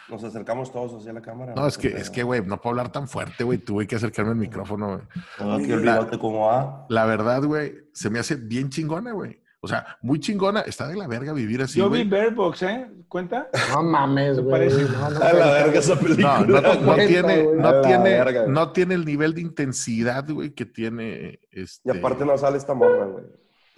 [0.09, 1.53] nos acercamos todos hacia la cámara.
[1.55, 3.59] No, es que, es que, güey, no puedo hablar tan fuerte, güey.
[3.59, 5.01] Tuve que acercarme al micrófono, güey.
[5.39, 6.85] Ah, que el bigote como va.
[6.89, 9.39] La verdad, güey, se me hace bien chingona, güey.
[9.61, 10.61] O sea, muy chingona.
[10.61, 12.23] Está de la verga vivir así, Yo vi güey.
[12.23, 12.87] Bird Box, ¿eh?
[13.09, 13.49] ¿Cuenta?
[13.71, 14.51] No mames, ¿Te güey.
[14.51, 14.83] parece?
[14.83, 16.39] No, no A la verga esa película.
[16.47, 20.51] No, no, no cuenta, tiene, no tiene, verga, no tiene el nivel de intensidad, güey,
[20.51, 21.91] que tiene este.
[21.91, 23.25] Y aparte no sale esta morra, güey.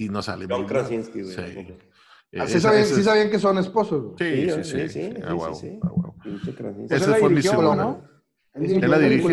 [0.06, 0.46] Y no sale.
[0.50, 0.66] John.
[0.66, 1.34] Krasinski, güey.
[1.36, 1.42] Sí.
[1.42, 4.16] Ah, Eh, Sí esa- sabían, esa sí sabían que son esposos, güey.
[4.18, 5.80] Sí, sí, Sí, sí, sí, sí, sí, a sí, sí.
[6.90, 7.76] Esa la fue mi segundo.
[7.76, 8.02] ¿no?
[8.54, 9.28] Él Él dirigió la el dirige.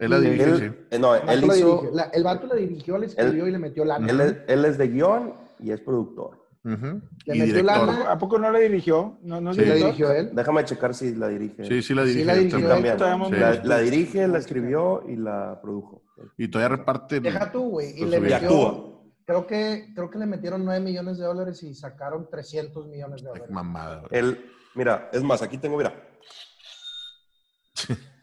[0.00, 0.44] Él la dirige.
[0.44, 0.86] Él, sí.
[0.90, 1.52] eh, no, él la hizo.
[1.54, 4.10] dirigió, la- el vato la dirigió, le escribió y le metió lana.
[4.10, 6.40] Él es, él es de guion y es productor.
[6.64, 7.00] Ujú.
[7.26, 7.64] Le Y metió director.
[7.64, 8.10] lana.
[8.10, 9.18] ¿A poco no la dirigió?
[9.22, 9.62] ¿No, no Sí.
[9.64, 10.30] ¿La dirigió él?
[10.34, 11.64] Déjame checar si la dirige.
[11.64, 12.24] Sí, sí la Sí dirige.
[12.26, 12.92] la él dirigió también.
[12.94, 12.98] él.
[12.98, 13.30] También.
[13.30, 13.60] También.
[13.68, 16.02] La, la dirige, la escribió y la produjo.
[16.38, 17.20] Y todavía reparte.
[17.20, 17.90] Deja tú, güey.
[17.90, 18.16] Y Pues le sí.
[18.16, 19.01] Y metió, actúa.
[19.26, 23.28] Creo que, creo que le metieron 9 millones de dólares y sacaron 300 millones de
[23.28, 23.50] Ay, dólares.
[23.50, 23.96] Mamada.
[24.00, 24.08] güey.
[24.12, 25.92] Él, mira, es más, aquí tengo, mira.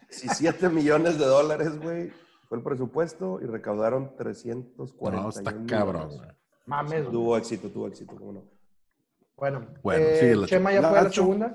[0.09, 2.11] 17 millones de dólares, güey.
[2.47, 5.21] Fue el presupuesto y recaudaron 340.
[5.21, 6.07] No, está cabrón.
[6.09, 6.29] güey.
[6.65, 7.01] Mames.
[7.01, 7.11] güey.
[7.11, 8.43] Tuvo éxito, tuvo éxito, cómo no.
[9.37, 11.47] Bueno, Bueno, eh, Chema ya La fue a la segunda.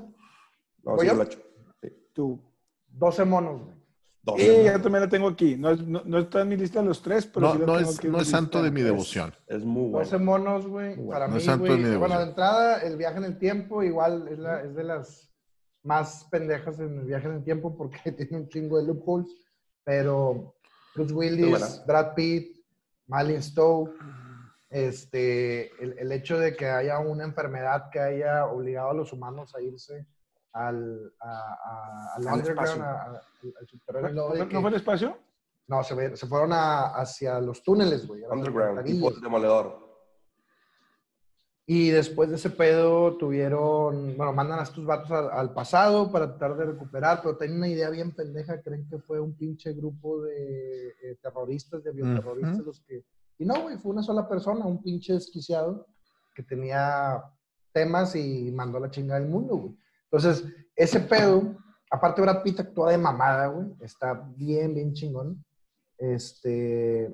[0.84, 1.14] No, ¿Voy sí, yo?
[1.14, 1.38] lo ha hecho.
[1.82, 1.88] Sí.
[2.14, 2.40] Tú.
[2.88, 3.73] 12 monos, güey.
[4.38, 5.56] Sí, ya también la tengo aquí.
[5.56, 7.66] No, es- no, no está en mi lista de los tres, pero No, sí la
[7.66, 9.34] no tengo es, aquí no es santo de mi Es- devoción.
[9.46, 10.24] Es, muy 12 bueno.
[10.24, 10.96] monos, güey.
[10.96, 11.28] Muy Para bueno.
[11.28, 12.18] No mí, es santo de mi Bueno, devoción.
[12.20, 15.30] de entrada, el viaje en el tiempo igual es, la- es de las
[15.82, 19.28] más pendejas en el viaje en el tiempo porque tiene un chingo de loopholes.
[19.84, 20.54] Pero
[20.94, 21.16] Bruce Es.
[21.16, 22.56] Willis, Brad Pitt,
[23.06, 23.90] Malin Stowe,
[24.70, 29.54] este, el, el hecho de que haya una enfermedad que haya obligado a los humanos
[29.54, 30.06] a irse
[30.54, 32.82] al, a, a- al Al underground, espacio.
[32.82, 35.18] a- al- subterráneo, ¿No, no fue el espacio?
[35.66, 38.22] no, se, ve- se fueron a- hacia los túneles, güey.
[38.24, 39.82] Underground, tipo demoledor.
[41.66, 46.26] Y después de ese pedo tuvieron, bueno, mandan a estos vatos al, al pasado para
[46.36, 50.20] tratar de recuperar, pero tienen una idea bien pendeja, creen que fue un pinche grupo
[50.22, 53.02] de eh, terroristas, de bioterroristas los que...
[53.38, 55.86] Y no, güey, fue una sola persona, un pinche desquiciado
[56.34, 57.22] que tenía
[57.72, 59.78] temas y mandó a la chingada del mundo, güey.
[60.14, 60.44] Entonces,
[60.76, 61.56] ese pedo,
[61.90, 65.44] aparte Brad Pitt actúa de mamada, güey, está bien, bien chingón.
[65.98, 67.12] Este,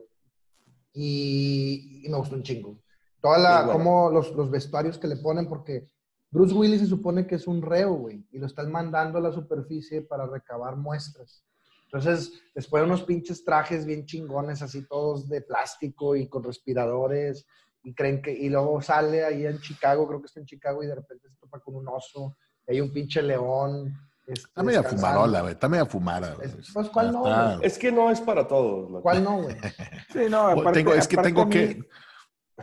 [0.92, 2.78] y, y me gustó un chingo.
[3.22, 3.72] Toda la, bueno.
[3.72, 5.88] como los, los vestuarios que le ponen, porque
[6.30, 9.32] Bruce Willis se supone que es un reo, güey, y lo están mandando a la
[9.32, 11.42] superficie para recabar muestras.
[11.84, 17.46] Entonces, les ponen unos pinches trajes bien chingones, así todos de plástico y con respiradores,
[17.82, 20.86] y creen que, y luego sale ahí en Chicago, creo que está en Chicago, y
[20.86, 22.36] de repente se topa con un oso,
[22.70, 23.92] hay un pinche león.
[24.26, 25.52] este, Está media fumarola, güey.
[25.54, 26.34] Está media fumada.
[26.34, 26.48] güey.
[26.48, 27.58] Es- pues, ¿cuál no, Está-?
[27.62, 28.90] Es que no es para todos.
[28.90, 29.02] loco.
[29.02, 29.56] ¿Cuál no, güey?
[30.12, 31.82] Sí, no, aparte, Tengo- es que tengo a mí- que.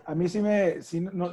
[0.05, 1.31] A mí sí me, sí, no,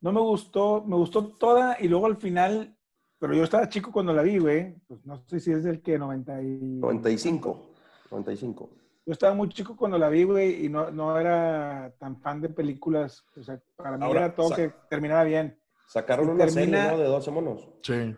[0.00, 2.76] no me gustó, me gustó toda y luego al final,
[3.18, 5.98] pero yo estaba chico cuando la vi, güey, pues no sé si es del que
[5.98, 6.58] 90 y...
[6.80, 7.70] 95.
[8.10, 8.70] 95.
[9.06, 12.50] Yo estaba muy chico cuando la vi, güey, y no, no era tan fan de
[12.50, 15.58] películas, o sea, para mí Ahora, era todo que terminara bien.
[15.86, 16.98] Sacaron una termina- serie, ¿no?
[16.98, 17.68] De 12 monos.
[17.82, 18.14] Sí,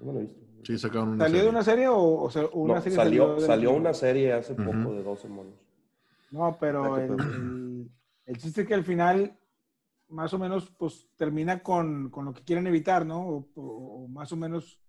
[0.00, 0.40] no lo he visto.
[0.64, 1.24] sí, sacaron una.
[1.26, 3.94] ¿Salió de una serie o, o sea, o una No, serie salió, de- salió una
[3.94, 5.54] serie hace poco de 12 monos.
[6.30, 7.90] No, pero el, el-
[8.26, 9.38] el chiste es que al final,
[10.08, 13.20] más o menos, pues termina con, con lo que quieren evitar, ¿no?
[13.28, 14.80] O, o- o más o menos,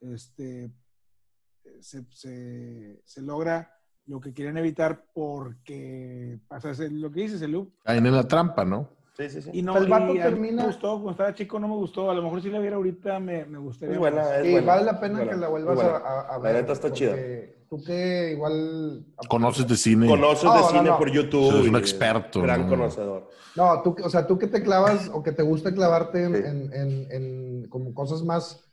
[0.00, 0.70] este,
[1.80, 3.72] se, se- se logra
[4.06, 7.72] lo que quieren evitar porque pasa a ser lo que dices, el loop.
[7.84, 8.95] Caen en la trampa, ¿no?
[9.16, 9.50] Sí, sí, sí.
[9.52, 12.10] Y no, El vato y termina- me gustó, cuando estaba chico no me gustó.
[12.10, 13.94] A lo mejor si la viera ahorita me, me gustaría.
[13.94, 14.30] Es buena, más.
[14.32, 14.66] es Sí, buena.
[14.66, 15.90] vale la pena Buena, que la vuelvas buena.
[15.90, 16.54] a, a- a La ver.
[16.56, 17.16] neta está chida.
[17.68, 19.04] Tú que igual...
[19.28, 20.06] Conoces de cine.
[20.06, 20.98] Conoces No, de no, cine no.
[20.98, 21.50] por YouTube.
[21.54, 22.68] Eres un experto, Gran ¿no?
[22.68, 23.30] conocedor.
[23.56, 26.34] No, tú, que- o sea, tú que te clavas o que te gusta clavarte en,
[26.36, 26.42] Sí.
[26.44, 28.65] en- en- en como cosas más,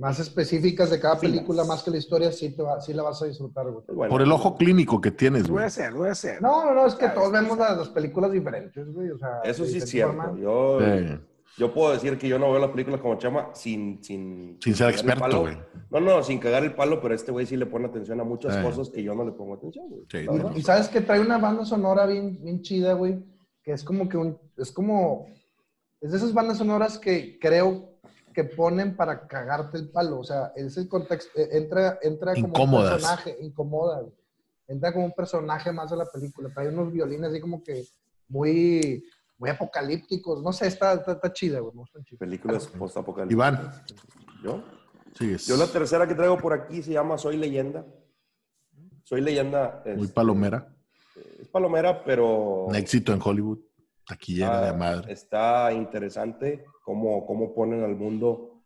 [0.00, 3.20] más específicas de cada película, más que la historia, sí, te va- sí la vas
[3.22, 3.84] a disfrutar, güey.
[3.86, 4.10] Es buena.
[4.10, 5.66] Por el ojo clínico que tienes, Lo voy a güey.
[5.66, 6.40] hacer, voy a hacer.
[6.40, 9.10] No, no, no, es que todos es que vemos las, las películas diferentes, güey.
[9.10, 10.14] O sea, Eso sí es cierto.
[10.14, 10.40] forma.
[10.40, 11.18] Yo, Sí.
[11.58, 14.02] yo puedo decir que yo no veo las películas como Chama sin...
[14.02, 15.40] Sin, Sin ser experto, palo.
[15.42, 15.58] güey.
[15.90, 18.54] No, no, sin cagar el palo, pero este güey sí le pone atención a muchas
[18.56, 18.62] Sí.
[18.62, 20.02] cosas que yo no le pongo atención, güey.
[20.10, 20.52] Sí, verdad.
[20.56, 23.22] Y sabes que trae una banda sonora bien, bien chida, güey,
[23.62, 25.26] que es como que un, es como,
[26.00, 27.89] es de esas bandas sonoras que creo
[28.32, 32.48] que ponen para cagarte el palo, o sea, es el contexto, eh, entra, entra como
[32.48, 32.84] Incómodas.
[32.84, 34.14] un personaje, incomoda, güey.
[34.68, 37.84] entra como un personaje más de la película, trae unos violines así como que
[38.28, 39.04] muy,
[39.38, 41.74] muy apocalípticos, no sé, está, está, está chida, güey.
[42.18, 43.32] Películas post-apocalípticas.
[43.32, 43.84] Iván.
[44.42, 44.62] ¿Yo?
[45.18, 45.46] Sigues.
[45.46, 47.84] Yo la tercera que traigo por aquí se llama Soy Leyenda.
[49.02, 49.82] Soy Leyenda.
[49.84, 50.72] Muy este, palomera.
[51.40, 52.66] Es palomera, pero...
[52.66, 53.58] Un éxito en Hollywood.
[54.14, 55.12] Taquillera Ah, de madre.
[55.12, 58.60] Está interesante cómo, cómo ponen al mundo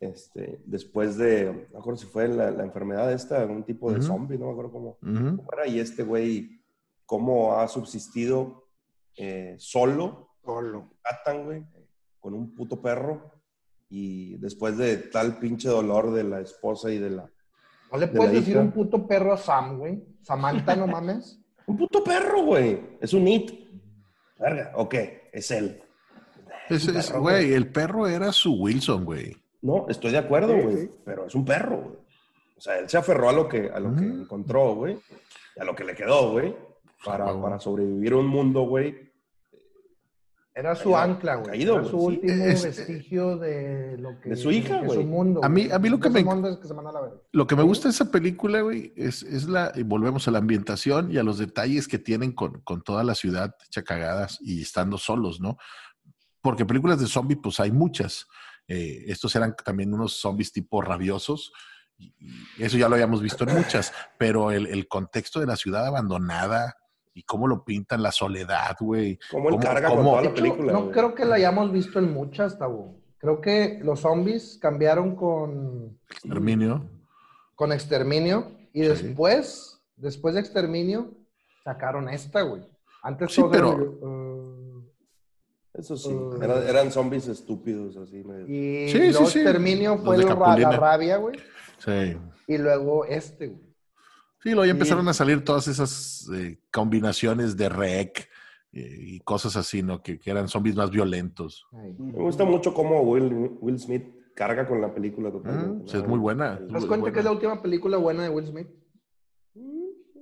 [0.00, 3.98] este, después de, no me acuerdo si fue la, la enfermedad esta, un tipo de
[4.00, 4.06] Ujú.
[4.06, 5.36] zombie, no me acuerdo cómo, Ujú.
[5.38, 6.60] cómo era, y este güey,
[7.06, 8.68] cómo ha subsistido
[9.16, 10.90] eh, solo, Solo.
[11.02, 11.64] atan, güey,
[12.20, 13.32] con un puto perro,
[13.88, 17.30] y después de tal pinche dolor de la esposa y de la...
[17.90, 18.60] No le De puedes decir hija.
[18.60, 21.40] un puto perro a Sam, güey, Samantha, no mames.
[21.64, 23.65] Un puto perro, güey, es un it.
[24.38, 24.94] Verga, ok,
[25.32, 25.80] es él.
[26.68, 29.36] Es- perro, güey, el perro era su Wilson, güey.
[29.62, 30.90] No, estoy de acuerdo, Sí, güey, sí.
[31.04, 31.96] pero es un perro, güey.
[32.56, 34.98] O sea, él se aferró a lo que, a lo que encontró, güey.
[35.58, 36.54] A lo que le quedó, güey.
[37.04, 39.05] Para, para sobrevivir a un mundo, güey.
[40.58, 41.50] Era su Caído, ancla, güey.
[41.50, 41.96] caído, Era su sí.
[42.06, 44.30] último Es- vestigio de lo que...
[44.30, 44.98] De su hija, de güey.
[45.02, 45.40] su mundo.
[45.44, 47.12] A mí- a mí lo que me- es que se manda a la.
[47.32, 50.38] Lo que me gusta de esa película, güey, es, es la, y volvemos a la
[50.38, 54.62] ambientación y a los detalles que tienen con, con toda la ciudad hecha cagadas y
[54.62, 55.58] estando solos, ¿no?
[56.40, 58.26] Porque películas de zombies, pues hay muchas.
[58.66, 61.52] Eh, estos eran también unos zombies tipo rabiosos.
[61.98, 62.14] Y,
[62.56, 65.86] y eso ya lo habíamos visto en muchas, pero el, el contexto de la ciudad
[65.86, 66.76] abandonada
[67.16, 69.18] y cómo lo pintan, la soledad, güey.
[69.30, 70.72] Cómo él ¿Cómo- carga cómo- con toda De la hecho, película.
[70.74, 73.00] no creo que la hayamos visto en muchas, Tabú.
[73.18, 76.86] Creo que los zombies cambiaron con, Exterminio.
[77.54, 78.88] con Exterminio y Sí.
[78.88, 81.14] después, después de Exterminio,
[81.64, 82.62] sacaron esta, güey.
[83.02, 84.66] Antes Sí, eran pero- medio,
[85.72, 86.08] Eso sí.
[86.10, 88.24] Uh, Era- eran zombies estúpidos, así.
[88.24, 89.22] medio- uh, y Sí, sí.
[89.40, 90.34] Exterminio fue la
[90.76, 91.38] rabia, güey.
[91.78, 92.16] Sí.
[92.46, 93.65] Y luego este, güey.
[94.46, 94.76] Sí, luego ya Sí.
[94.76, 98.28] empezaron a salir todas esas eh, combinaciones de rec
[98.72, 100.00] eh, y cosas así, ¿no?
[100.04, 101.66] Que, que eran zombies más violentos.
[101.72, 104.04] Me gusta mucho cómo Will, Will Smith
[104.36, 105.68] carga con la película totalmente.
[105.68, 106.58] Mm, pues es muy buena.
[106.58, 107.12] ¿Te das cuenta buena.
[107.12, 108.68] que es la última película buena de Will Smith?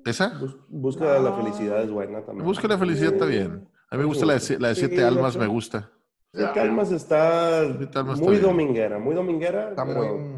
[0.07, 0.39] ¿Esa?
[0.39, 2.47] Bus- Búsqueda de la felicidad es buena también.
[2.47, 3.69] Busca la felicidad, está bien.
[3.91, 5.91] A mí me gusta la de, la de Sí, Siete Almas, me gusta.
[6.33, 9.69] Siete Almas está Siete Almas está muy dominguera, muy dominguera.
[9.69, 10.35] Está pero- muy...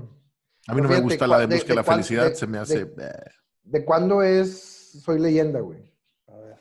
[0.68, 2.46] A mí no me Fíjate, gusta la de Busca la de cuán- felicidad, de- se
[2.48, 2.92] me hace...
[3.66, 5.92] de- eh, ¿De cuándo es Soy Leyenda, güey?
[6.28, 6.56] A ver,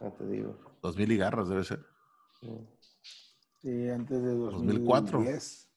[0.00, 0.56] ya te digo.
[0.82, 1.80] Dos mil y garras debe ser.
[3.60, 5.18] Sí, antes de 2004.
[5.18, 5.68] 2010.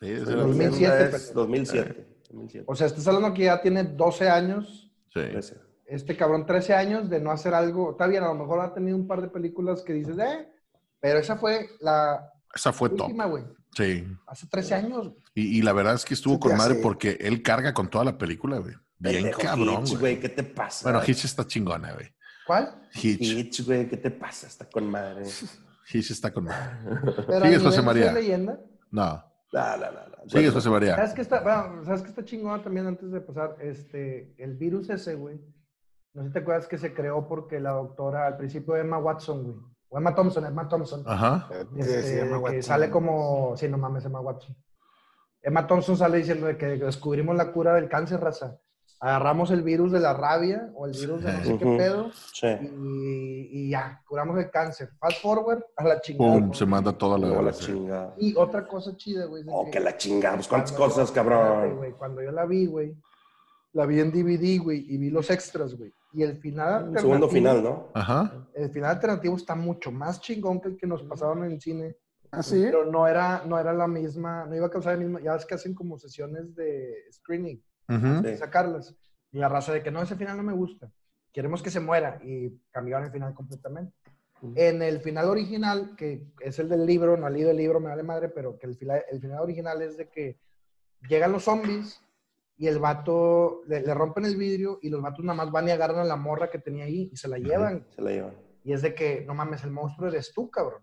[0.00, 2.06] Sí, ese Pero era- 2007, Es pero- 2007.
[2.28, 2.64] 2007.
[2.68, 5.20] O sea, estás hablando que ya tiene 12 años, sí.
[5.86, 7.90] Este cabrón 13 años de no hacer algo.
[7.92, 10.48] Está bien, a lo mejor ha tenido un par de películas que dices, eh,
[11.00, 13.44] pero esa fue la Esa fue última, güey.
[13.76, 14.06] Sí.
[14.26, 15.12] Hace 13 años.
[15.34, 18.04] Y, y la verdad es que estuvo con madre hace- porque él carga con toda
[18.04, 18.74] la película, güey.
[19.02, 20.20] Bien Pendejo cabrón, Hitch, güey.
[20.20, 20.84] ¿Qué te pasa?
[20.84, 22.06] Bueno, Hitch está chingona, güey.
[22.46, 22.88] ¿Cuál?
[22.94, 23.20] Hitch.
[23.20, 24.46] Hitch, güey, ¿qué te pasa?
[24.46, 25.24] Está con madre.
[25.92, 26.78] Hitch está con madre.
[27.26, 28.12] Pero Sigues, José María.
[28.12, 28.60] Leyenda.
[28.92, 29.24] No.
[29.52, 30.28] No, no, no, no.
[30.28, 30.94] Sigues, José María.
[30.94, 33.56] ¿Sabes qué está, bueno, ¿sabes qué está chingón también antes de pasar?
[33.60, 35.40] Este, el virus ese, güey.
[36.14, 39.42] No sé si te acuerdas que se creó porque la doctora, al principio Emma Watson,
[39.42, 39.56] güey.
[39.88, 41.02] O Emma Thompson, Emma Thompson.
[41.06, 41.48] Ajá.
[41.76, 42.62] Este, llama que Watson.
[42.62, 44.56] sale como, sí, no mames, Emma Watson.
[45.42, 48.58] Emma Thompson sale diciendo de que descubrimos la cura del cáncer, raza.
[49.04, 52.46] Agarramos el virus de la rabia o el virus de no sé qué pedo Sí.
[52.46, 54.90] y, y ya, curamos el cáncer.
[55.00, 56.32] Fast forward a la chingada.
[56.38, 57.66] Pum, se manda toda la la sí.
[57.66, 58.14] chingada.
[58.16, 59.42] Y otra cosa chida, güey.
[59.42, 60.36] es Oh, que la chingada.
[60.36, 61.76] Pues cuántas cuando cosas, yo- cabrón.
[61.78, 62.94] güey, Cuando yo la vi, güey,
[63.72, 65.92] la vi en DVD, güey, y vi los extras, güey.
[66.12, 67.88] Y el final El segundo final, ¿no?
[67.94, 68.46] Ajá.
[68.54, 71.96] El final alternativo está mucho más chingón que el que nos pasaron en el cine.
[72.30, 72.60] ¿Ah, sí?
[72.62, 75.18] Pero no era, no era la misma, no iba a causar el mismo.
[75.18, 78.36] Ya ves que hacen como sesiones de screening, Sí.
[78.36, 78.94] sacarlas.
[79.30, 80.90] Y la raza de que no, ese final no me gusta.
[81.32, 82.20] Queremos que se muera.
[82.22, 83.94] Y cambiaron el final completamente.
[84.56, 87.90] En el final original, que es el del libro, no he leído el libro, me
[87.90, 90.40] vale madre, pero que el final, el final original es de que
[91.08, 92.02] llegan los zombies
[92.56, 95.70] y el vato le, le rompen el vidrio y los vatos nada más van y
[95.70, 97.86] agarran a la morra que tenía ahí y se la llevan.
[97.94, 98.34] Se la llevan.
[98.64, 100.82] Y es de que, no mames, el monstruo eres tú, cabrón.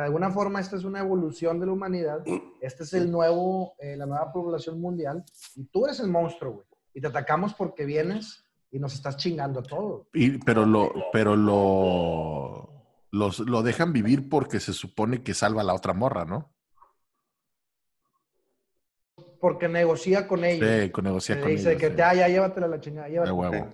[0.00, 2.22] De alguna forma esta es una evolución de la humanidad.
[2.60, 5.24] Este es el nuevo, eh, la nueva población mundial.
[5.56, 6.66] Y tú eres el monstruo, güey.
[6.94, 10.06] Y te atacamos porque vienes y nos estás chingando a todos.
[10.14, 12.70] Y- pero lo, pero lo,
[13.10, 16.52] los, lo dejan vivir porque se supone que salva a la otra morra, ¿no?
[19.40, 20.68] Porque negocia con ellos.
[20.84, 21.32] Sí, con Le con dice
[21.70, 21.80] ellos.
[21.80, 21.94] que sí.
[21.96, 23.34] te, ya llévatela a la chingada, De llévatela.
[23.36, 23.68] huevo.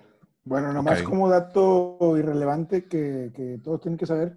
[0.47, 4.37] Bueno, nomás como dato irrelevante que, que todos tienen que saber.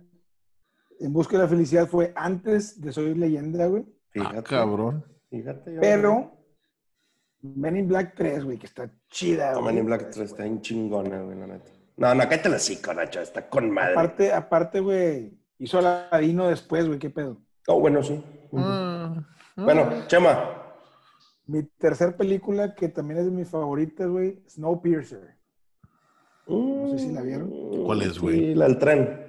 [0.99, 3.85] En Busca de la Felicidad fue antes de Soy Leyenda, güey.
[4.19, 5.05] Ah, cabrón.
[5.29, 5.75] Fíjate.
[5.75, 6.31] yo- Pero
[7.41, 9.65] Men in Black 3, güey, que está chida, No, güey.
[9.65, 11.71] Man in Black 3 está bien chingona, güey, la neta.
[11.97, 13.21] No, no, cállate la cico, Nacho.
[13.21, 13.91] Está con madre.
[13.93, 17.41] Aparte, aparte, güey, hizo Aladino después, güey, qué pedo.
[17.67, 18.23] Oh, bueno, sí.
[18.53, 19.15] Ah,
[19.55, 20.63] Bueno, Chema.
[21.45, 25.37] Mi tercer película, que también es de mis favoritas, güey, Snowpiercer.
[26.47, 27.49] No sé si la vieron.
[27.85, 28.39] ¿Cuál es, güey?
[28.39, 29.26] Sí, la del tren.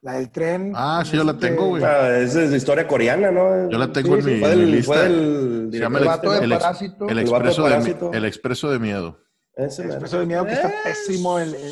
[0.00, 0.72] La del tren.
[0.76, 1.82] Ah, sí, yo la Este, tengo, güey.
[1.82, 3.68] Ah, esa es de historia coreana, ¿no?
[3.68, 4.92] Yo la tengo Sí, en sí, mi, Fue lista.
[4.94, 7.08] fue del Se llama El el, vato de el Parásito.
[7.08, 8.12] el El expreso de, Parásito.
[8.12, 9.18] el expreso de miedo.
[9.56, 9.94] Ese mero.
[9.94, 11.62] Expreso de miedo, que está Eh, pésimo el, el,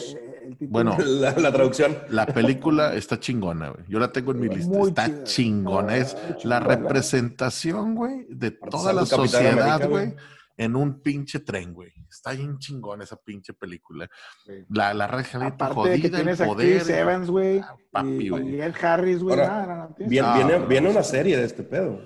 [0.42, 0.70] el título.
[0.70, 1.96] Bueno, La, la traducción.
[2.08, 3.84] La película está chingona, güey.
[3.88, 4.76] Yo la tengo en mi lista.
[4.76, 5.22] Muy está chida.
[5.24, 5.96] chingona.
[5.96, 6.60] Es Muy la chingona.
[6.60, 10.16] representación, güey, de toda la el sociedad, América, güey, güey.
[10.56, 11.92] En un pinche tren, güey.
[12.08, 14.08] Está bien chingona esa pinche película.
[14.44, 14.52] Sí.
[14.70, 16.76] La, la Aparte de que jodida, el tienes poder.
[16.78, 18.48] Chris Evans, güey, Ah, papi, y, güey.
[18.56, 19.38] y Ed Harris, güey.
[19.38, 21.98] Ahora, nada, nada, tienes- Viene, Ah, viene, viene una serie de este pedo.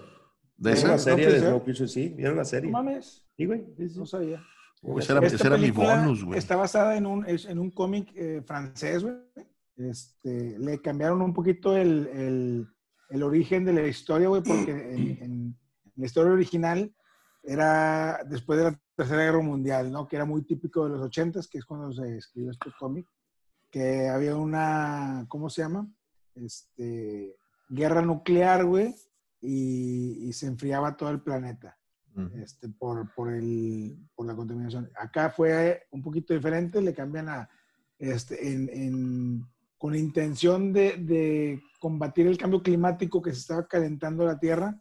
[0.56, 0.88] ¿De Viene esa?
[0.88, 1.48] una serie de Snowpiercer?
[1.50, 2.08] Snowpiercer, sí.
[2.16, 2.70] Viene una serie.
[2.70, 3.64] No mames, Sí, güey.
[3.78, 4.42] sí, no sabía.
[4.82, 6.38] Uy, ese era, Esta ese era mi bonus, güey.
[6.38, 9.14] Está basada en un, es- en un cómic eh, francés, güey.
[9.76, 12.66] Este, le cambiaron un poquito el, el-
[13.10, 15.56] el origen de la historia, güey, porque en, en
[15.96, 16.92] la historia original
[17.42, 20.06] era después de la Tercera Guerra Mundial, ¿no?
[20.06, 23.06] Que era muy típico de los ochentas, que es cuando se escribió este cómic,
[23.70, 25.88] que había una, ¿cómo se llama?
[26.34, 27.36] Este,
[27.68, 28.94] guerra nuclear, güey,
[29.40, 31.76] y, y se enfriaba todo el planeta
[32.34, 34.90] este, por, por, el, por la contaminación.
[34.96, 37.48] Acá fue un poquito diferente, le cambian a,
[37.98, 39.46] este, en, en-
[39.78, 44.78] con intención de, de combatir el cambio climático que se estaba calentando la Tierra,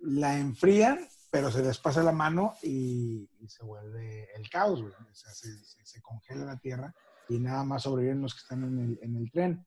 [0.00, 0.98] la enfrían,
[1.34, 4.92] pero se les pasa la mano y, y se vuelve el caos, güey.
[4.94, 6.94] O sea, se, se- se congela la Tierra
[7.28, 9.66] y nada más sobreviven los que están en el, en el tren.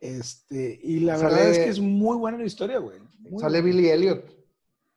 [0.00, 3.00] Este, y la Sale- verdad es que es muy buena la historia, güey.
[3.18, 3.76] Muy Sale buena.
[3.76, 4.30] Billy Elliot.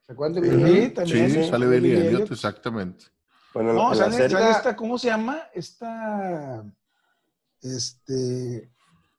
[0.06, 0.94] ¿Se acuerdan de Billy Elliot?
[0.94, 1.30] también.
[1.32, 3.06] Sí, sí, sale Billy Billy Elliot, exactamente.
[3.52, 5.42] Bueno, en- No, en la sale, serie- sale esta, ¿cómo se llama?
[5.56, 6.64] Esta,
[7.64, 8.72] este,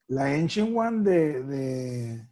[0.06, 2.28] la Ancient One de, de,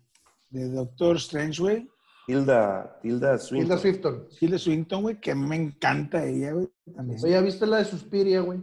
[0.51, 1.91] de Doctor Strange, güey.
[2.27, 3.65] Tilda, Tilda Swinton.
[3.67, 4.29] Hilda Swifton.
[4.41, 7.21] Hilda Swinton, güey, que a mí me encanta ella, güey, también.
[7.23, 8.63] Oye, ¿ya viste la de Suspiria, güey?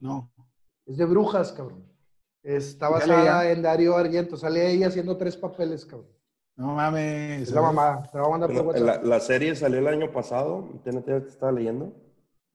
[0.00, 0.32] No.
[0.84, 1.84] Es de brujas, cabrón.
[2.42, 4.36] Está basada en Dario Argento.
[4.36, 6.08] Sale ella haciendo tres papeles, cabrón.
[6.56, 7.42] No mames.
[7.42, 8.02] Es la mamá.
[8.10, 11.92] Te la voy a mandar por la, serie salió el año pasado, TNT estaba leyendo.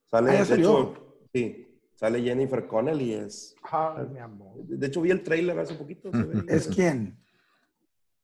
[0.09, 0.69] Sale, Ah, ya de salió.
[0.81, 3.55] hecho, sí, sale Jennifer Connelly y es...
[3.63, 4.55] Ay, mi amor.
[4.57, 6.09] De hecho, vi el trailer hace poquito.
[6.47, 7.17] ¿Es quién?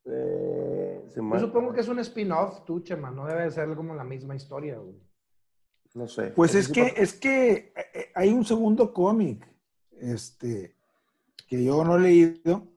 [0.05, 0.66] Eh,
[1.09, 3.11] se Yo supongo que es un spin-off, tú, Chema.
[3.11, 4.95] No debe de ser como la misma historia, güey.
[5.93, 6.27] No sé.
[6.35, 9.47] Pues es que, es que eh, hay un segundo cómic,
[9.99, 10.75] este,
[11.47, 12.67] que yo no he leído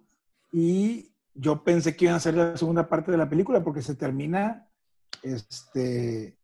[0.53, 3.95] y yo pensé que iban a hacer la segunda parte de la película porque se
[3.95, 4.69] termina,
[5.23, 6.39] este,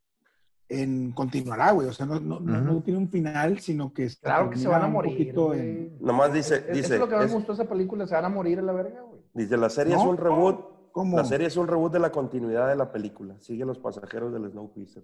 [0.69, 1.89] en continuará, güey.
[1.89, 2.81] O sea, no, no, no- no Ujú.
[2.83, 6.33] tiene un final, sino que se Claro que se van a un morir, en- Nomás
[6.33, 8.07] dice, Es- dice, es lo que más es- me gustó esa película.
[8.07, 9.21] Se van a morir a la verga, güey.
[9.33, 10.01] dice, la serie ¿No?
[10.03, 10.76] es un reboot.
[10.97, 11.19] ¿Cómo?
[11.19, 13.37] La serie es un reboot de la continuidad de la película.
[13.41, 15.03] Sigue los pasajeros del Snowpiercer.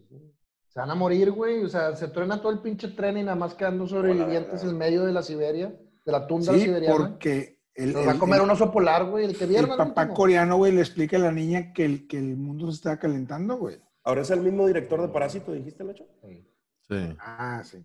[0.69, 1.63] Se van a morir, güey.
[1.65, 5.05] O sea, se truena todo el pinche tren y nada más quedando sobrevivientes en medio
[5.05, 5.67] de la Siberia,
[6.07, 6.97] de la tundra Sí, siberiana.
[6.97, 9.27] porque el, va a el- comer el- un oso polar, güey.
[9.27, 9.71] El que el vieron.
[9.73, 10.15] al papá último.
[10.17, 13.59] coreano, güey, le explica a la niña que el, que el mundo se está calentando,
[13.59, 13.79] güey.
[14.03, 16.07] Ahora es el mismo director de Parásito, dijiste, Lacho.
[16.23, 16.43] Sí.
[16.89, 17.17] Sí.
[17.21, 17.85] Ah, sí.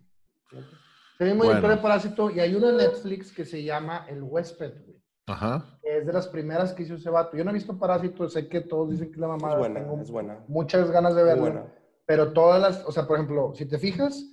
[1.18, 1.56] El mismo Bueno.
[1.60, 2.30] director de Parásito.
[2.30, 4.97] Y hay uno en Netflix que se llama El Huésped, güey.
[5.28, 5.78] Ajá.
[5.82, 7.36] que Es de las primeras que hizo ese vato.
[7.36, 8.28] Yo no he visto Parásito.
[8.28, 9.52] Sé que todos dicen que es la mamá.
[9.52, 10.44] Es buena, Tengo es buena.
[10.48, 11.40] muchas ganas de verla.
[11.40, 11.74] buena.
[12.06, 14.24] Pero todas las, o sea, por ejemplo, si te fijas,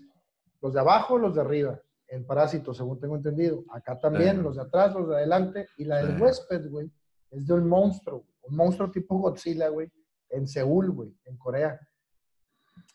[0.62, 3.64] los de abajo, los de arriba, en Parásito, según tengo entendido.
[3.70, 4.42] Acá también, Sí.
[4.44, 5.68] los de atrás, los de adelante.
[5.78, 6.22] Y la del Sí.
[6.22, 6.90] huésped, güey,
[7.32, 9.92] es de un monstruo, un monstruo tipo Godzilla, güey,
[10.30, 11.80] en Seúl, güey, en Corea.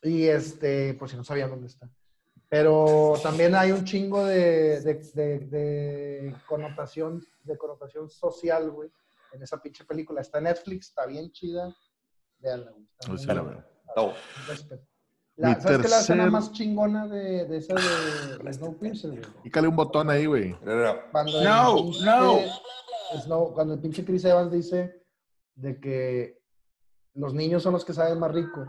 [0.02, 1.90] Y este, por si no sabían dónde está.
[2.48, 8.90] Pero también hay un chingo de, de, de- de connotación, de connotación social, güey,
[9.32, 10.20] en esa pinche película.
[10.20, 11.74] Está en Netflix, está bien chida.
[12.38, 13.18] Véanla, güey.
[13.18, 13.64] sí la veo.
[13.96, 14.12] No.
[15.36, 19.22] Mi ¿Sabes qué es la escena tercer- más chingona de, de esa de, Snowpiercer, güey?
[19.42, 20.54] Pícale un botón ahí, güey.
[21.12, 22.38] Cuando No, pinche- no.
[23.22, 25.02] Snow- cuando el pinche Chris Evans dice
[25.54, 26.42] de que
[27.14, 28.64] los niños son los que saben más rico.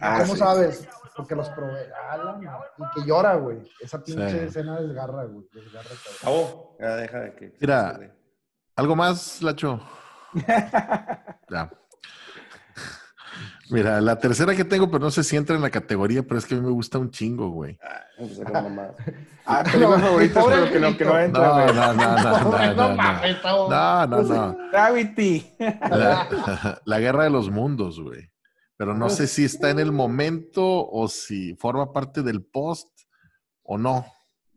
[0.00, 0.38] Ah, ¿Cómo sí.
[0.38, 0.88] sabes?
[1.16, 1.74] Porque los provee.
[2.10, 2.38] Ah.
[2.78, 3.58] Y que llora, güey.
[3.80, 4.36] Esa pinche Sí.
[4.38, 5.46] escena desgarra, güey.
[5.52, 6.18] Desgarra, cabrón.
[6.22, 7.54] Cabo, ya deja de que.
[7.60, 8.00] Mira.
[8.76, 9.80] ¿Algo más, Lacho?
[11.50, 11.68] Ya.
[13.70, 16.46] Mira, la tercera que tengo, pero no sé si entra en la categoría, pero es
[16.46, 17.78] que a mí me gusta un chingo, güey.
[17.82, 18.88] Ah, mamá.
[19.46, 21.66] Ah, películas No, favoritas, pobre pero que no, que no entra, No, güey.
[21.74, 23.68] no, no, no, no, no, no.
[23.68, 24.56] No, no, no.
[24.70, 25.56] Gravity.
[25.58, 28.30] La, la guerra de los mundos, güey.
[28.80, 32.88] Pero no sé si está en el momento o si forma parte del post
[33.62, 34.06] o no.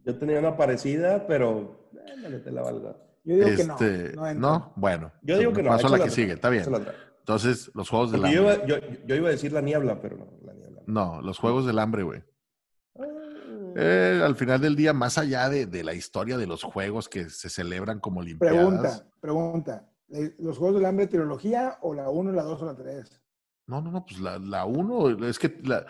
[0.05, 1.89] Yo tenía una parecida, pero.
[2.15, 2.95] Ándale, te la valga.
[3.25, 4.33] Yo digo que Este, no.
[4.35, 5.11] No, bueno.
[5.23, 5.71] Yo digo que no.
[5.71, 6.63] Paso a la que sigue, está bien.
[7.19, 8.41] Entonces, los juegos del yo, hambre.
[8.41, 10.83] iba, yo, yo iba a decir la niebla, pero no, la niebla.
[10.87, 12.23] No, los juegos del hambre, güey.
[12.97, 13.03] Ah,
[13.75, 17.29] Eh, al final del día, más allá de, de la historia de los juegos que
[17.29, 18.55] se celebran como Olimpiadas.
[18.55, 19.89] Pregunta, pregunta.
[20.13, 23.19] ¿Eh, ¿Los Juegos del Hambre trilogía o la 1, la 2 o la 3?
[23.67, 25.85] No, no, no, pues la, la uno, es que la-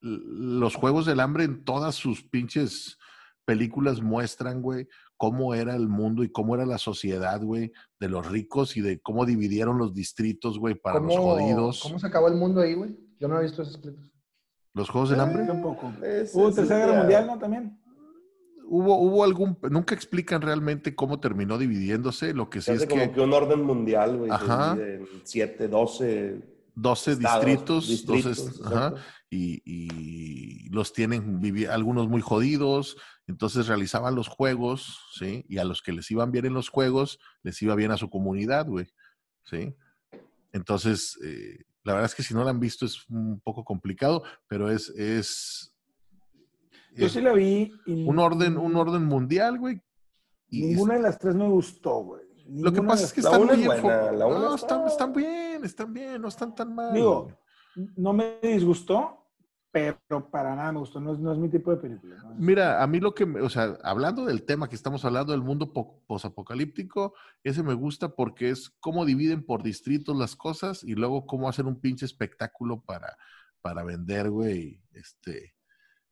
[0.00, 2.98] los Juegos del Hambre en todas sus pinches
[3.44, 8.30] películas muestran, güey, cómo era el mundo y cómo era la sociedad, güey, de los
[8.30, 11.80] ricos y de cómo dividieron los distritos, güey, para los ¿Cómo- jodidos.
[11.82, 12.96] ¿Cómo se acabó el mundo ahí, güey?
[13.18, 14.12] Yo no he visto esos clips.
[14.74, 15.46] Los Juegos del Hambre.
[15.46, 15.90] Tampoco.
[16.04, 16.86] es- ¿Hubo es Tercera.
[16.86, 17.38] Guerra Mundial, no?
[17.38, 17.80] También.
[18.68, 23.12] Hubo, hubo algún, nunca explican realmente cómo terminó dividiéndose, lo que sí es como que
[23.12, 24.30] que un orden mundial, güey.
[24.30, 24.74] Ajá.
[24.74, 29.00] divide en 7, 12 12 estados, distritos, distritos, 12, ajá, exacto.
[29.30, 32.96] y, y los tienen, vivi- algunos muy jodidos,
[33.26, 35.44] entonces realizaban los juegos, ¿sí?
[35.48, 38.10] Y a los que les iban bien en los juegos, les iba bien a su
[38.10, 38.86] comunidad, güey,
[39.44, 39.74] ¿sí?
[40.52, 44.22] Entonces, eh, la verdad es que si no la han visto es un poco complicado,
[44.46, 45.72] pero es, es,
[46.94, 47.72] Yo sí la vi.
[47.86, 49.80] y un orden, un orden mundial, güey.
[50.50, 52.22] y es- Ninguna de las tres me gustó, güey.
[52.48, 55.45] lo que pasa de es que están muy buena, la No, está- están, están bien,
[55.64, 56.92] están bien, no están tan mal.
[56.92, 57.28] Digo,
[57.96, 59.22] no me disgustó,
[59.70, 59.98] pero
[60.30, 61.00] para nada me gustó.
[61.00, 62.16] No es, no es mi tipo de película.
[62.22, 62.34] ¿no?
[62.36, 65.42] Mira, a mí lo que, me- o sea, hablando del tema que estamos hablando, del
[65.42, 70.94] mundo po- posapocalíptico, ese me gusta porque es cómo dividen por distritos las cosas y
[70.94, 73.16] luego cómo hacer un pinche espectáculo para,
[73.60, 75.54] para vender, güey, este,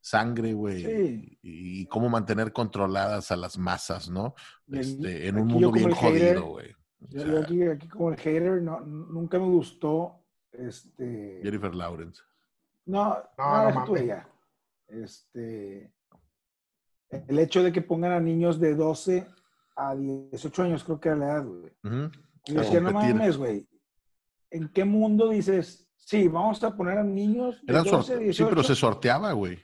[0.01, 1.39] sangre, güey, Sí.
[1.41, 4.35] y, y cómo mantener controladas a las masas, ¿no?
[4.71, 6.75] Este, en un mundo bien jodido, güey.
[7.05, 10.21] O Yo, sea, yo aquí, aquí como el hater, no, nunca me gustó.
[10.53, 12.23] Este, Jennifer Lawrence.
[12.87, 14.29] no, No, no, no ella.
[14.89, 15.93] Este,
[17.11, 19.27] el hecho de que pongan a niños de 12
[19.77, 21.73] a 18 años, creo que era la edad, güey.
[21.85, 22.11] Ujú.
[22.47, 23.67] Y A decía, no mames, güey.
[24.51, 28.19] ¿En qué mundo dices, sí, vamos a poner a niños de Eran 12 a sorte-
[28.25, 28.45] 18?
[28.45, 29.59] sí, pero se sorteaba, güey.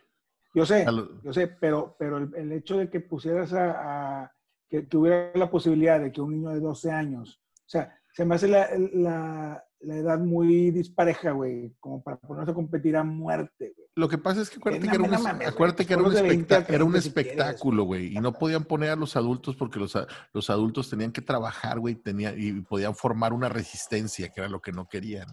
[0.53, 0.85] Yo sé,
[1.23, 4.33] yo sé, pero, pero el, el hecho de que pusieras a, a-
[4.71, 8.35] que tuviera la posibilidad de que un niño de 12 años, o sea, se me
[8.37, 13.73] hace la, la, la edad muy dispareja, güey, como para ponerse a competir a muerte,
[13.77, 13.89] güey.
[13.97, 16.05] Lo que pasa es que acuérdate que era un, mames, acuérdate pues que era un,
[16.09, 18.65] ponlos de 20 a espectá- era un 30 si quieres, espectáculo, güey, y no podían
[18.65, 19.97] poner a los adultos porque los,
[20.33, 24.61] los adultos tenían que trabajar, güey, tenían, y podían formar una resistencia, que era lo
[24.61, 25.27] que no querían.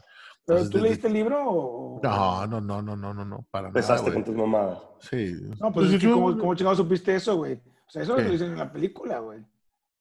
[0.46, 2.00] ¿Pero Entonces, tú desde- leíste el libro o...?
[2.04, 4.14] No, no, no, no, no, no, no, para nada, Empezaste güey.
[4.16, 4.80] con tus mamadas.
[5.02, 5.34] Sí.
[5.60, 7.60] No, pues es que ¿cómo, cómo chingados supiste eso, güey?
[7.88, 8.24] O sea, eso ¿Qué?
[8.24, 9.46] lo dicen en la película, güey.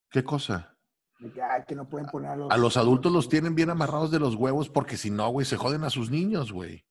[0.09, 0.75] ¿Qué cosa?
[1.19, 2.51] De que, ay, que no pueden poner a los...
[2.51, 5.57] A los adultos los tienen bien amarrados de los huevos porque si no, güey, se
[5.57, 6.85] joden a sus niños, güey.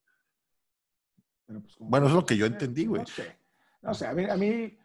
[1.47, 3.03] Pero, pues, Bueno, eso es lo que yo entendí, güey.
[3.03, 3.39] No sé.
[3.83, 4.77] No sé, a mí, a mí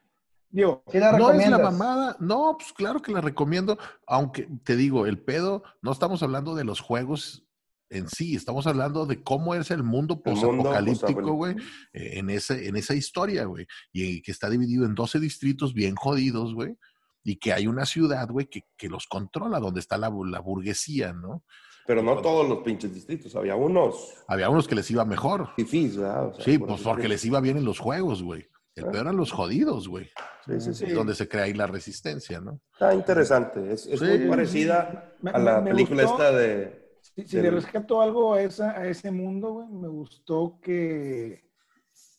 [0.50, 2.16] digo, ¿Sí la No es la mamada.
[2.20, 3.80] No, pues claro que la recomiendo.
[4.06, 7.48] Aunque te digo, el pedo, no estamos hablando de los juegos
[7.92, 11.56] en sí, estamos hablando de cómo es el mundo posapocalíptico, güey,
[11.94, 13.68] eh, en, ese, en esa historia, güey.
[13.92, 16.76] Y que está dividido en 12 distritos bien jodidos, güey.
[17.24, 21.14] Y que hay una ciudad, güey, que, que los controla, donde está la, la burguesía,
[21.14, 21.44] ¿no?
[21.86, 23.36] Pero no todos los pinches distritos.
[23.36, 25.50] Había unos Había unos que les iba mejor.
[25.56, 26.28] fifís, ¿verdad?
[26.28, 28.48] O sea, Sí, por pues porque que- les iba bien en los juegos, güey.
[28.74, 30.06] El peor eran los jodidos, güey.
[30.46, 30.86] Sí, sí, sí.
[30.86, 32.62] Es donde se crea ahí la resistencia, ¿no?
[32.72, 33.74] Está interesante.
[33.74, 34.06] Es, es Sí.
[34.06, 36.24] muy parecida a la me- me película gustó.
[36.24, 36.81] esta de...
[37.02, 41.50] si, si le rescato algo a, esa, a ese mundo, güey, me gustó que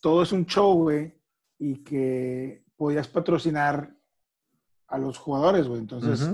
[0.01, 1.15] todo es un show, güey,
[1.59, 3.95] y que podías patrocinar
[4.89, 5.81] a los jugadores, güey.
[5.81, 6.29] Entonces,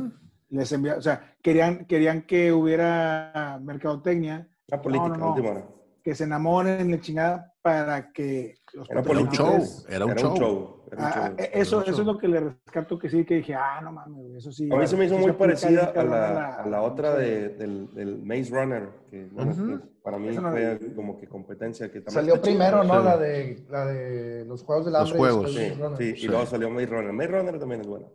[0.49, 5.31] les envía, o sea, querían, querían que hubiera mercadotecnia, La política, No, no, no.
[5.33, 5.69] última hora.
[6.09, 9.59] Que se enamoren, la chingada, para que los Era un show,
[9.91, 10.31] era un show.
[10.33, 10.83] un show.
[10.91, 11.35] era un Ah, show.
[11.37, 14.37] eh, eso, eso es lo que le rescato que sí, que dije, ah, no mames,
[14.37, 14.71] eso sí.
[14.73, 17.93] A mí se me hizo sí muy parecida a la, a la otra de, del,
[17.93, 19.67] del Maze Runner, que, bueno, Ujú.
[19.67, 20.95] que para mí no fue vi.
[20.95, 21.93] como que competencia.
[21.93, 23.01] Que también Salió primero, ¿no?
[23.01, 23.05] Sí.
[23.05, 25.17] La de, la de los Juegos del Los Hambre.
[25.17, 25.53] y juegos.
[25.53, 25.99] Sí, Maze Runner.
[25.99, 26.27] sí, y Sí.
[26.27, 27.13] luego salió Maze Runner.
[27.13, 28.11] Maze Runner también es bueno.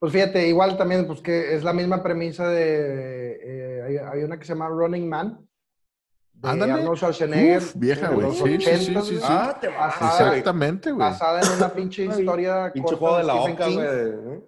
[0.00, 3.38] Pues fíjate, igual también, pues que es la misma premisa de.
[3.44, 5.47] eh, hay, hay una que se llama Running Man.
[6.40, 6.72] De Ándale.
[6.74, 7.58] Arnold Schwarzenegger.
[7.58, 8.26] Uf, vieja, güey.
[8.26, 9.22] los Sí, sí, sí, 80s, sí, sí.
[9.24, 9.78] Ah, te güey.
[9.80, 11.08] Exactamente, güey.
[11.08, 12.70] Basada en una pinche historia.
[12.72, 14.40] Pinche juego de la Stephen oca, güey.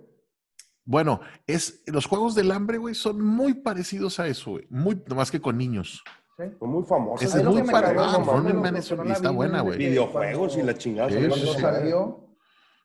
[0.84, 4.66] Bueno, es, los juegos del hambre, güey, son muy parecidos a eso, güey.
[4.70, 6.02] Muy, más que con niños.
[6.36, 6.44] ¿sí?
[6.58, 7.24] Fue muy famoso.
[7.24, 9.78] Ese Ahí es muy cagó, Ah, Running Man es- está vi buena, güey.
[9.78, 11.08] Videojuegos y la chingada.
[11.08, 12.36] Sí, salió sí, Cuando salió,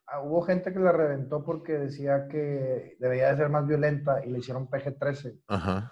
[0.08, 4.30] ah, hubo gente que la reventó porque decía que debería de ser más violenta y
[4.30, 5.41] le hicieron PG-13.
[5.47, 5.91] Ajá.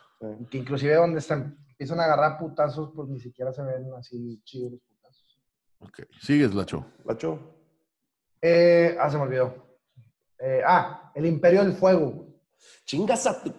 [0.49, 1.34] Que inclusive donde se
[1.84, 5.41] empiezan a agarrar putazos, pues ni siquiera se ven así chidos los putazos.
[5.79, 5.99] Ok.
[6.21, 6.86] Sigues, Lacho.
[7.03, 7.38] ¿La show?
[8.41, 9.53] Eh, ah, se me olvidó.
[10.39, 12.25] Eh, ah, el Imperio del Fuego.
[12.86, 13.51] Chingas a tu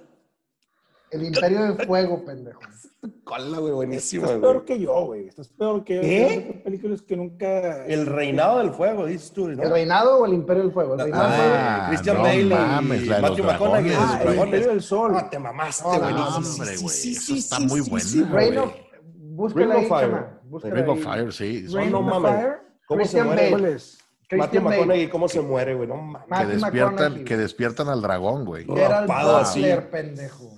[1.14, 2.60] El Imperio del Fuego, pendejo.
[3.24, 3.72] cola, güey.
[3.72, 4.52] Buenísima, Estás güey.
[4.52, 5.28] peor que yo, güey.
[5.28, 6.00] Estás peor que.
[6.00, 7.86] Hay películas que nunca.
[7.86, 9.62] El reinado del fuego, dices tú, ¿no?
[9.62, 10.94] ¿El reinado o el Imperio del Fuego?
[10.94, 13.92] El reinado Ah, Christian no Bale y mames, los Matthew McConaughey.
[13.96, 14.38] Ah, el.
[14.38, 15.12] Imperio del Sol.
[15.16, 16.14] Ah, te mamaste, No, güey.
[16.14, 18.72] no, Sí, hombre, sí, güey, sí, eso sí, está sí, muy sí, buena, sí, of...
[19.16, 20.72] Búscala Ring ahí, of Fire.
[20.74, 20.98] Ring of.
[21.02, 21.66] Fire, sí.
[21.90, 22.22] No of.
[22.22, 22.52] Fire.
[22.86, 23.42] ¿Cómo se Christian muere?
[23.42, 23.50] Bale.
[23.62, 23.98] ¿Cuál es?
[24.32, 24.62] Matthew.
[24.62, 25.88] McConaughey, ¿cómo se muere, güey?
[25.88, 26.38] No mames.
[26.40, 27.24] Que despiertan, McConaughey.
[27.24, 28.64] que despiertan al dragón, güey.
[28.64, 29.64] Rapado así.
[29.90, 30.56] Pendejo.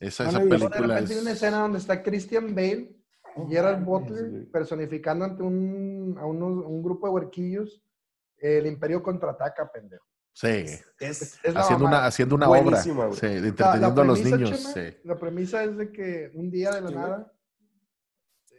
[0.00, 0.44] Esa, esa visto.
[0.44, 1.36] De película repente hay una es...
[1.36, 2.96] escena donde está Christian Bale
[3.36, 7.82] y Gerald mames, Butler personificando ante un, a unos- un grupo de huerquillos.
[8.36, 10.04] El Imperio contraataca, pendejo.
[10.32, 10.46] Sí.
[11.00, 12.76] Es, Es Haciendo una, haciendo una obra.
[12.80, 14.50] Sí, de La- la entreteniendo a los niños.
[14.50, 14.96] Chema, Sí.
[15.04, 17.32] La premisa es de que un día de la nada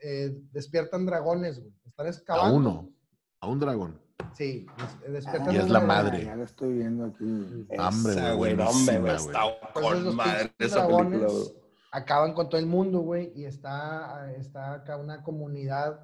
[0.01, 1.73] eh, despiertan dragones, güey.
[1.85, 2.55] Están A excavando.
[2.57, 2.93] uno,
[3.39, 4.01] a un dragón.
[4.33, 6.25] Sí, des- despiertan Y es la madre.
[6.25, 7.67] Ya lo estoy viendo aquí.
[7.77, 11.27] Hambre, güey, hombre, güey, buenísima, está Entonces, con madre esa película,
[11.91, 15.99] acaban con todo el mundo, güey, y está, está acá una comunidad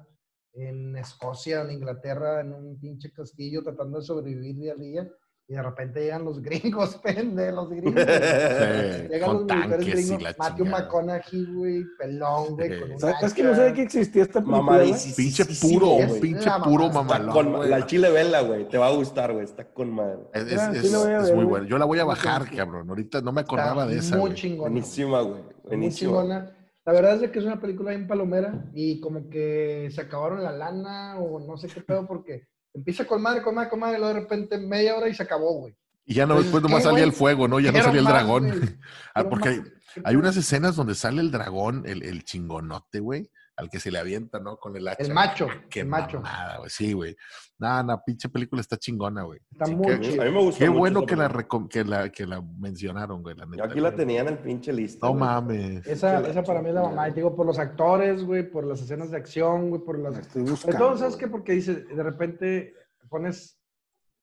[0.52, 5.10] en Escocia, en Inglaterra, en un pinche castillo tratando de sobrevivir día a día,
[5.48, 7.94] y de repente llegan los gringos, pende, los gringos.
[7.94, 10.82] Sí, Llegan con los militares gringos, la Matthew chingada.
[10.84, 14.78] McConaughey, güey, pelón, güey, con un ¿Sabes que no sabía que existía esta película?
[15.16, 16.12] Pinche sí, puro, güey.
[16.12, 18.68] un pinche puro mamá, Está mamalón, con- la chile vela, güey.
[18.68, 19.44] Te va a gustar, güey.
[19.44, 20.18] Está con madre.
[20.34, 21.66] Es, Ah, es- sí es muy bueno.
[21.66, 22.88] Yo la voy a Sí bajar, cabrón.
[22.88, 24.70] Ahorita no me Está acordaba de esa, Muy chingona.
[24.70, 25.42] Buenísima, güey.
[25.42, 26.10] Muy Buenísima.
[26.10, 26.52] chingona.
[26.84, 30.52] La verdad es que es una película bien palomera y como que se acabaron la
[30.52, 32.46] lana o no sé qué pedo porque
[32.76, 35.74] empieza con madre, con madre y luego de repente media hora y se acabó, güey.
[36.04, 37.58] Y ya no, Entonces, después nomás ¿qué, salía el fuego, ¿no?
[37.58, 38.78] Ya no salía el dragón.
[39.14, 39.68] Ah, porque hay, más.
[39.96, 43.90] ¿Qué hay unas escenas donde sale el dragón, el, el chingonote, güey, al que se
[43.90, 44.58] le avienta, ¿no?
[44.58, 45.02] Con el hacha.
[45.02, 46.20] El macho, Qué el macho.
[46.20, 46.68] mamada, güey.
[46.70, 47.16] Sí, güey.
[47.58, 49.40] Nada, la pinche película está chingona, güey.
[49.50, 51.28] Está Sí, muy qué- A mí me gustó Qué mucho bueno que la,
[51.70, 55.06] que, la, que la mencionaron, güey, la Yo aquí la tenía en el pinche lista.
[55.06, 55.24] No güey.
[55.24, 55.86] mames.
[55.86, 57.08] Esa, que esa para mí es la mamá.
[57.08, 60.10] Y te digo, por los actores, güey, por las escenas de acción, güey, por La
[60.10, 60.18] las...
[60.20, 60.78] estoy buscando.
[60.78, 61.26] todo, ¿sabes qué?
[61.28, 62.74] Porque dice, de repente
[63.08, 63.58] pones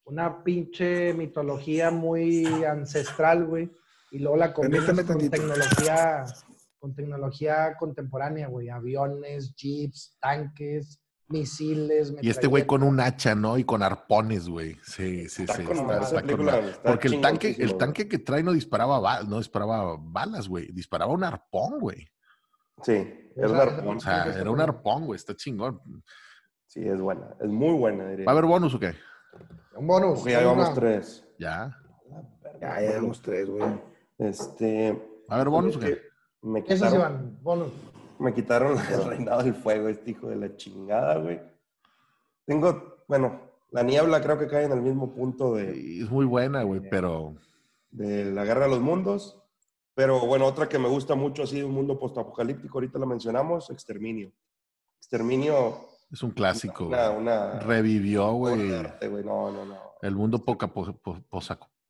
[0.06, 3.72] una pinche mitología muy ancestral, güey,
[4.14, 5.32] y luego la combinas con tantito.
[5.32, 6.24] tecnología,
[6.80, 8.70] con tecnología contemporánea, güey.
[8.70, 11.00] Aviones, jeeps, tanques,
[11.30, 13.58] misiles, Y este güey con un hacha, ¿no?
[13.58, 14.76] Y con arpones, güey.
[14.84, 15.64] Sí, sí, Está sí.
[15.64, 16.70] con está- madre, está esa con película madre.
[16.70, 20.72] está Porque el tanque, el tanque que trae no disparaba, ba- no disparaba balas, güey.
[20.72, 22.08] Disparaba un arpón, güey.
[22.84, 23.98] Sí, Esa- un arpón.
[23.98, 25.16] O sea, era un arpón, güey.
[25.16, 25.82] Está chingón.
[26.68, 27.36] Sí, es buena.
[27.40, 28.26] Es muy buena, diría.
[28.26, 28.94] ¿Va a haber bonus o qué?
[29.76, 30.22] Un bonus.
[30.22, 31.26] Oye, ya llevamos tres.
[31.40, 31.76] Ya.
[32.62, 33.64] Ya, ya llevamos tres, güey.
[34.24, 34.92] Este.
[35.30, 36.00] ¿Va a haber bonus o qué?
[36.42, 37.70] Me Esos quitaron, iban, bonus.
[38.20, 41.40] me quitaron el reinado del fuego, este hijo de la chingada, güey.
[42.46, 43.40] Tengo, bueno,
[43.72, 47.36] la niebla creo que cae en el mismo punto de, Es muy buena, güey, pero
[47.92, 49.40] de la guerra de los mundos.
[49.96, 53.70] Pero bueno, otra que me gusta mucho, así de un mundo postapocalíptico, ahorita la mencionamos,
[53.70, 54.32] Exterminio.
[54.98, 55.78] Exterminio,
[56.12, 56.88] es un clásico.
[56.88, 58.58] una, una Revivió, güey.
[59.24, 59.78] No, no, no.
[60.02, 61.22] El mundo poca, po- po-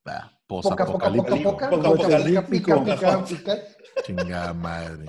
[0.04, 1.52] Poca, poca, poca, posapocalíptico.
[1.52, 1.70] poca.
[1.70, 2.84] Poca, Pica, apocalíptico.
[2.84, 3.58] pica, pica, pica.
[4.04, 5.06] Chingada madre.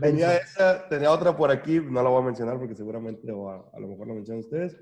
[0.00, 3.70] Tenía esa, tenía otra por aquí, no la voy a mencionar porque seguramente o a,
[3.72, 4.76] a lo mejor la mencionan ustedes.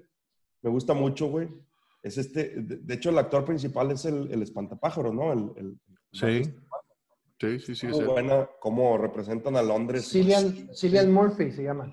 [0.62, 1.48] Me gusta mucho, güey.
[2.02, 5.32] Es este, de, de hecho el actor principal es el, el espantapájaros, ¿no?
[5.32, 5.80] El, el-
[6.12, 6.42] Sí.
[7.40, 7.86] Sí, sí, sí.
[7.88, 10.08] Muy buena cómo representan a Londres.
[10.08, 11.92] Cillian, Cillian Murphy se llama.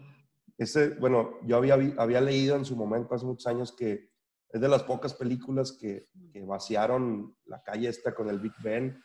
[0.58, 4.11] Ese, bueno, yo había, había leído en su momento, hace muchos años, que
[4.54, 9.02] es de las pocas películas que, que vaciaron la calle esta con el Big Ben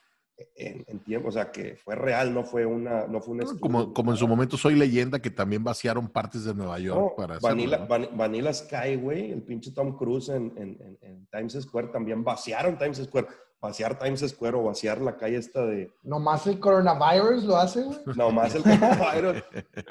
[0.54, 3.60] en, en tiempo, o sea, que fue real, no fue una, no fue un estudio.
[3.60, 7.16] Como, como en su momento Soy Leyenda, que también vaciaron partes de Nueva York No,
[7.16, 7.86] para hacerlo, Vanilla, ¿no?
[7.86, 12.22] Van- Vanilla Sky, güey, el pinche Tom Cruise en, en- en- en Times Square también
[12.22, 13.26] vaciaron Times Square.
[13.58, 15.90] Vaciar Times Square o vaciar la calle esta de...
[16.02, 17.98] Nomás el coronavirus lo hace, güey.
[18.16, 19.42] Nomás el coronavirus.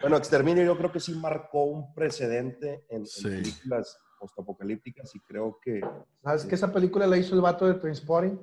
[0.02, 3.24] Bueno, Exterminio yo creo que sí marcó un precedente en, en Sí.
[3.28, 5.82] películas postapocalípticas y creo que...
[6.24, 8.38] ¿Sabes que esa película la hizo el vato de Transporting?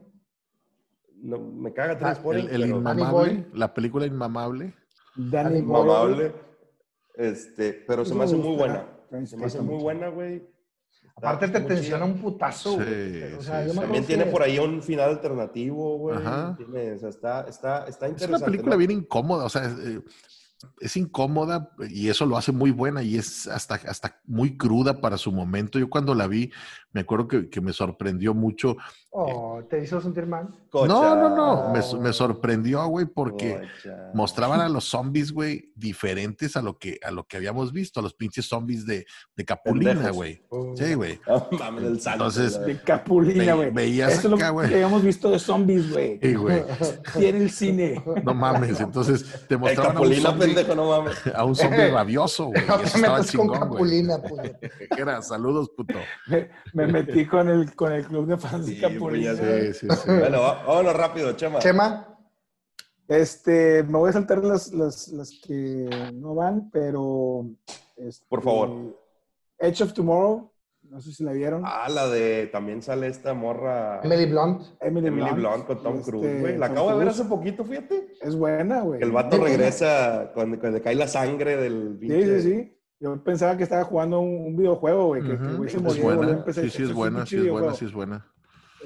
[1.22, 4.74] No, me caga Ah, Transporting, El, el pero Danny inmamable, la película Inmamable.
[5.14, 5.86] Danny Danny Boyle.
[5.86, 6.34] mamable.
[7.14, 8.86] Este, pero se me hace muy buena.
[9.26, 10.42] Se me hace muy buena, güey.
[11.14, 12.86] Aparte te tensiona un putazo, güey.
[12.86, 13.78] Sí, O sea, sí, yo sí.
[13.78, 16.16] me También tiene por ahí un final alternativo, güey.
[16.16, 16.54] Ajá.
[16.56, 18.36] Tiene- o sea, está, está, está Es interesante.
[18.36, 18.78] una película ¿no?
[18.78, 19.62] bien incómoda, o sea,
[20.80, 25.18] es, incómoda y eso lo hace muy buena y es hasta, hasta muy cruda para
[25.18, 25.78] su momento.
[25.78, 26.52] Yo cuando la vi,
[26.92, 28.76] me acuerdo que, que me sorprendió mucho.
[29.10, 30.48] Oh, ¿te hizo sentir mal?
[30.70, 30.86] Cocha.
[30.88, 34.10] No, no, no, me, me sorprendió, güey, porque Cocha.
[34.14, 38.02] mostraban a los zombies, güey, diferentes a lo que, a lo que habíamos visto, a
[38.02, 39.04] los pinches zombies de,
[39.36, 40.42] de Capulina, güey.
[40.48, 40.74] Oh.
[40.76, 41.20] Sí, güey.
[41.26, 42.58] No mames, el santo, Entonces.
[42.64, 43.70] De Capulina, Ve- güey.
[43.70, 44.68] veías Eso acá, güey.
[44.68, 46.18] que habíamos visto de zombies, güey.
[46.22, 46.62] Sí, güey.
[47.18, 48.02] Y en el cine.
[48.24, 48.80] No mames.
[48.80, 51.16] Entonces te mostraban a un Capulina, zombie, pendejo, no mames.
[51.34, 52.62] a un zombie rabioso, güey.
[52.64, 53.60] Eso estaba chingón, güey.
[53.60, 54.56] Capulina, puñet.
[54.98, 55.94] Era, saludos, puto.
[56.26, 59.34] Me, me metí con el, con el club de fans de Sí, Capulina.
[59.36, 60.06] pues ya Sí, sí, sí.
[60.18, 61.58] Bueno, vámonos rápido, Chema.
[61.58, 62.08] Chema,
[63.08, 67.46] Este, me voy a saltar las, las, las que no van, pero.
[67.96, 68.96] este, Por favor.
[69.58, 70.50] Edge of Tomorrow,
[70.82, 71.62] no sé si la vieron.
[71.64, 72.48] Ah, la de.
[72.50, 74.00] También sale esta morra.
[74.02, 74.62] Emily Blunt.
[74.80, 76.58] Emily, Emily Blunt con Tom Este, Cruise, güey.
[76.58, 78.08] La Tom acabo de ver hace poquito, fíjate.
[78.20, 79.00] Es buena, güey.
[79.02, 82.78] El vato regresa cuando, cuando cae la sangre del Sí, sí, sí.
[83.02, 85.22] Yo pensaba que estaba jugando un, un videojuego, güey.
[85.22, 86.32] Que, que el güey se Es moría buena.
[86.32, 86.64] empezar.
[86.64, 88.32] Sí, sí, es buena, sí, es buena, sí, es buena.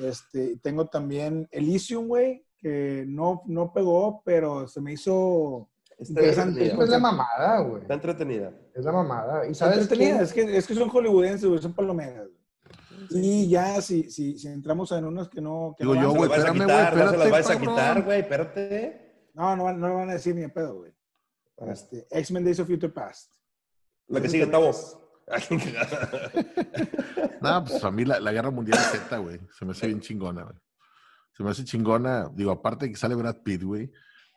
[0.03, 6.67] Este, tengo también Elysium, güey, que no, no pegó, pero se me hizo Está Interesante.
[6.67, 7.83] Es la mamada, güey.
[7.83, 8.53] Está entretenida.
[8.75, 9.47] Es la mamada.
[9.47, 10.25] ¿Y Está sabes entretenida, qué?
[10.25, 12.29] es que, es que son hollywoodenses, güey, son palomeras.
[13.11, 15.75] Y ya, si, si, si entramos en unos que no...
[15.77, 18.03] Que Digo no yo, güey, espérame, quitar, güey, no se las espérate, vas a quitar,
[18.05, 19.29] güey, espérate.
[19.35, 20.93] No, no, no lo van a decir ni a pedo, güey.
[21.69, 23.36] Este, X-Men Days of Future Past.
[24.09, 25.07] La que sigue, también Tavo.
[27.41, 30.45] No, pues a mí la, la Guerra Mundial Z, güey, se me hace bien chingona,
[30.45, 30.57] güey.
[31.33, 33.93] Se me hace chingona, digo, aparte de que sale Brad Pitt, güey,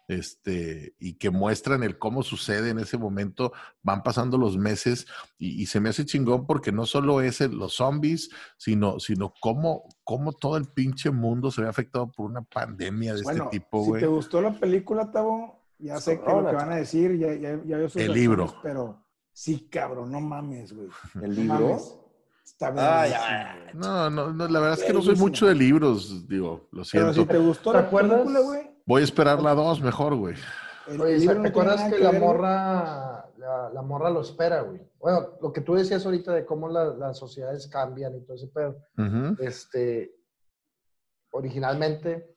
[0.08, 3.54] este, y que muestran el cómo sucede en ese momento,
[3.84, 5.06] van pasando los meses
[5.38, 9.34] y, y se me hace chingón porque no solo es el- los zombies, sino, sino
[9.40, 13.60] cómo, cómo todo el pinche mundo se ve afectado por una pandemia de Bueno, este
[13.60, 14.02] tipo, si güey.
[14.02, 17.62] te gustó la película, Tavo, ya sé que lo que van a decir, ya, ya,
[17.64, 18.54] ya veo sus El libro.
[18.64, 19.06] Pero
[19.42, 20.90] sí, cabrón, no mames, güey.
[21.24, 21.60] El libro.
[21.60, 21.96] mames.
[22.46, 23.80] Está bien.
[23.80, 27.14] No, no, no, la verdad es que no soy mucho de libros, digo, lo Pero
[27.14, 27.14] siento.
[27.14, 28.20] si te gustó ¿Te la acuerdas?
[28.20, 28.72] película, güey.
[28.86, 30.36] Voy a esperar la 2 mejor, güey.
[31.00, 34.82] Oye, ¿te acuerdas que la morra, la, la morra lo espera, güey?
[35.00, 38.48] Bueno, lo que tú decías ahorita de cómo la- las sociedades cambian y todo ese
[38.48, 38.76] pedo.
[39.40, 40.16] Este,
[41.32, 42.36] originalmente,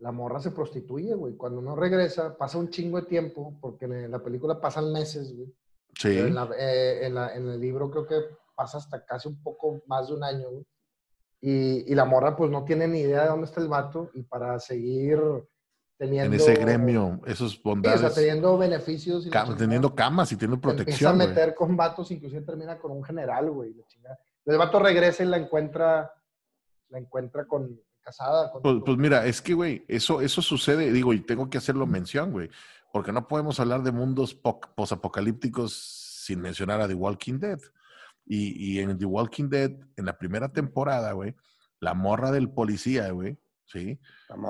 [0.00, 1.36] la morra se prostituye, güey.
[1.36, 5.52] Cuando no regresa, pasa un chingo de tiempo, porque en la película pasan meses, güey.
[5.98, 6.18] Sí.
[6.18, 8.16] En, la- eh, en la- en el libro creo que
[8.54, 10.46] pasa hasta casi un poco más de un año.
[11.40, 14.22] Y, y la morra pues no tiene ni idea de dónde está el vato y
[14.22, 15.20] para seguir
[15.98, 16.34] teniendo...
[16.34, 18.00] En ese gremio, esos Sí, o bondades.
[18.00, 21.16] sea, teniendo beneficios y la Ca- chingada, teniendo camas y teniendo se empieza a protección,
[21.16, 21.28] güey.
[21.28, 23.74] meter con vatos, inclusive termina con un general, güey.
[24.02, 24.18] la.
[24.46, 26.10] El vato regresa y la encuentra,
[26.88, 28.50] la encuentra con casada.
[28.52, 31.86] Con, Pues, pues mira, es que, güey, eso, eso sucede, digo, y tengo que hacerlo
[31.86, 32.48] mención, güey,
[32.96, 35.74] porque no podemos hablar de mundos po- posapocalípticos
[36.24, 37.58] sin mencionar a The Walking Dead.
[38.24, 41.34] Y, y en The Walking Dead, en la primera temporada, güey,
[41.78, 43.36] la morra del policía, güey,
[43.66, 44.00] ¿sí?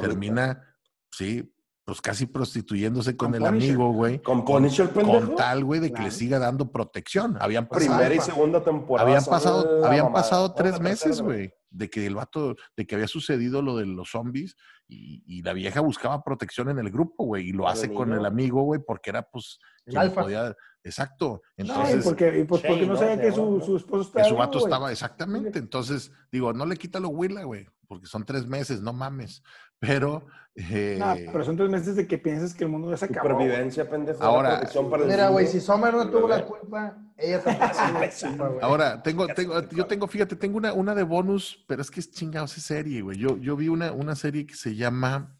[0.00, 0.62] Termina,
[1.10, 1.52] sí,
[1.86, 3.70] pues casi prostituyéndose con, Con el Punisher.
[3.70, 4.20] amigo, güey.
[4.20, 5.20] ¿Con Punisher, pendejo?
[5.28, 7.38] Con tal, güey, de que le siga dando protección.
[7.40, 9.08] Habían pasado, Primera y segunda temporada.
[9.08, 13.62] habían pasado, habían pasado tres meses, güey, de que el vato, de que había sucedido
[13.62, 14.56] lo de los zombies
[14.88, 17.94] y, y la vieja buscaba protección en el grupo, güey, y lo Con hace el
[17.94, 20.22] con el amigo, güey, porque era, pues, El quien alfa.
[20.22, 21.40] podía- exacto.
[21.56, 22.98] No, y Entonces, porque, y pues porque Shane, no ¿no?
[22.98, 25.58] sabía que su, su esposo que estaba su vivo, vato estaba, exactamente.
[25.60, 29.42] Entonces, digo, no le quita lo huila, güey, porque son tres meses, no mames.
[29.78, 33.04] Pero, eh, No, pero son tres meses de que piensas que el mundo ya se
[33.06, 33.28] acabó.
[33.28, 34.22] Supervivencia, pendejo.
[34.22, 34.60] Ahora-
[34.90, 37.72] para el Mira, güey, si Sommer no tuvo la culpa, ella tampoco
[38.50, 38.58] güey.
[38.62, 42.10] Ahora, tengo, tengo, yo tengo, fíjate, tengo una, una de bonus, pero es que es
[42.10, 43.18] chingados esa serie, güey.
[43.18, 45.36] Yo, yo vi una, una serie que se llama,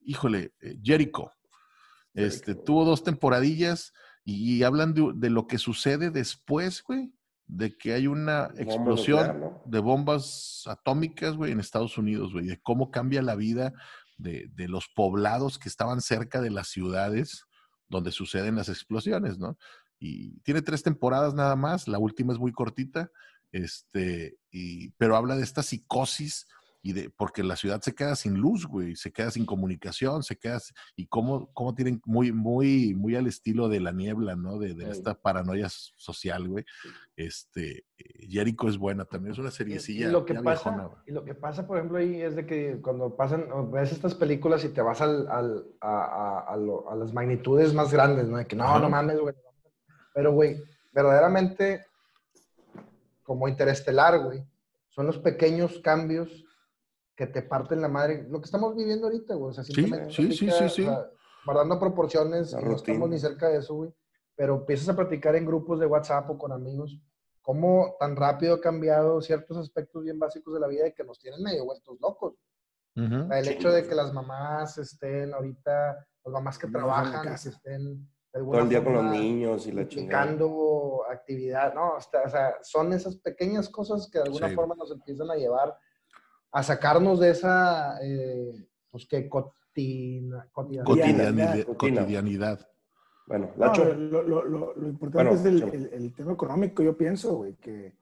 [0.00, 1.32] híjole, eh, Jericho.
[2.14, 2.64] Este, Jericho.
[2.64, 3.92] tuvo dos temporadillas
[4.24, 7.12] y, hablan de, de lo que sucede después, güey,
[7.46, 9.62] de que hay una explosión nuclear, ¿no?
[9.66, 13.72] de bombas atómicas, güey, en Estados Unidos, güey, de cómo cambia la vida
[14.16, 17.44] de, de los poblados que estaban cerca de las ciudades
[17.88, 19.58] donde suceden las explosiones, ¿no?
[19.98, 23.10] Y tiene tres temporadas nada más, la última es muy cortita,
[23.52, 26.46] este, y, pero habla de esta psicosis
[26.86, 30.36] y de, porque la ciudad se queda sin luz, güey, se queda sin comunicación, se
[30.36, 30.58] queda,
[30.94, 34.58] y cómo, cómo tienen muy, muy, muy al estilo de la niebla, ¿no?
[34.58, 34.90] De, de Sí.
[34.90, 36.66] esta paranoia social, güey.
[37.16, 41.12] Este, eh, Jericho es buena también, es una seriecilla y lo que pasa, viejona, y
[41.12, 44.68] lo que pasa, por ejemplo, ahí es de que cuando pasan, ves estas películas y
[44.68, 48.36] te vas al, al- a, a- a lo- a las magnitudes más grandes, ¿no?
[48.36, 48.78] De que no, Ajá.
[48.78, 49.34] no mames, güey.
[50.12, 50.62] Pero, güey,
[50.92, 51.86] verdaderamente,
[53.22, 54.44] como interestelar, güey,
[54.90, 56.43] son los pequeños cambios
[57.16, 58.26] que te parten la madre.
[58.28, 59.50] Lo que estamos viviendo ahorita, güey.
[59.50, 60.82] O sea, Sí, simplemente sí, sí, sí, sí.
[60.82, 61.10] o sea,
[61.44, 62.76] guardando proporciones, La no rutina.
[62.94, 63.94] estamos ni cerca de eso, güey.
[64.36, 66.98] Pero empiezas a platicar en grupos de WhatsApp o con amigos
[67.40, 71.18] cómo tan rápido ha cambiado ciertos aspectos bien básicos de la vida y que nos
[71.20, 72.34] tienen medio vueltos locos.
[72.96, 76.72] O sea, el Sí, hecho de que las mamás estén ahorita, las mamás que No
[76.78, 80.36] trabajan, que estén Todo el día con los niños y la chingada.
[81.10, 81.94] actividad, ¿no?
[81.96, 84.54] O sea, o sea, son esas pequeñas cosas que de alguna Sí.
[84.54, 85.76] forma nos empiezan a llevar
[86.54, 90.84] a sacarnos de esa, eh, pues que cotina, cotidianidad.
[90.86, 91.64] Cotidianidad.
[91.76, 92.68] Cotidianidad.
[93.26, 93.92] Bueno, No, Lacho.
[93.94, 97.54] lo, lo- lo- lo importante Bueno, es el, el- el tema económico, yo pienso, güey,
[97.54, 97.94] que,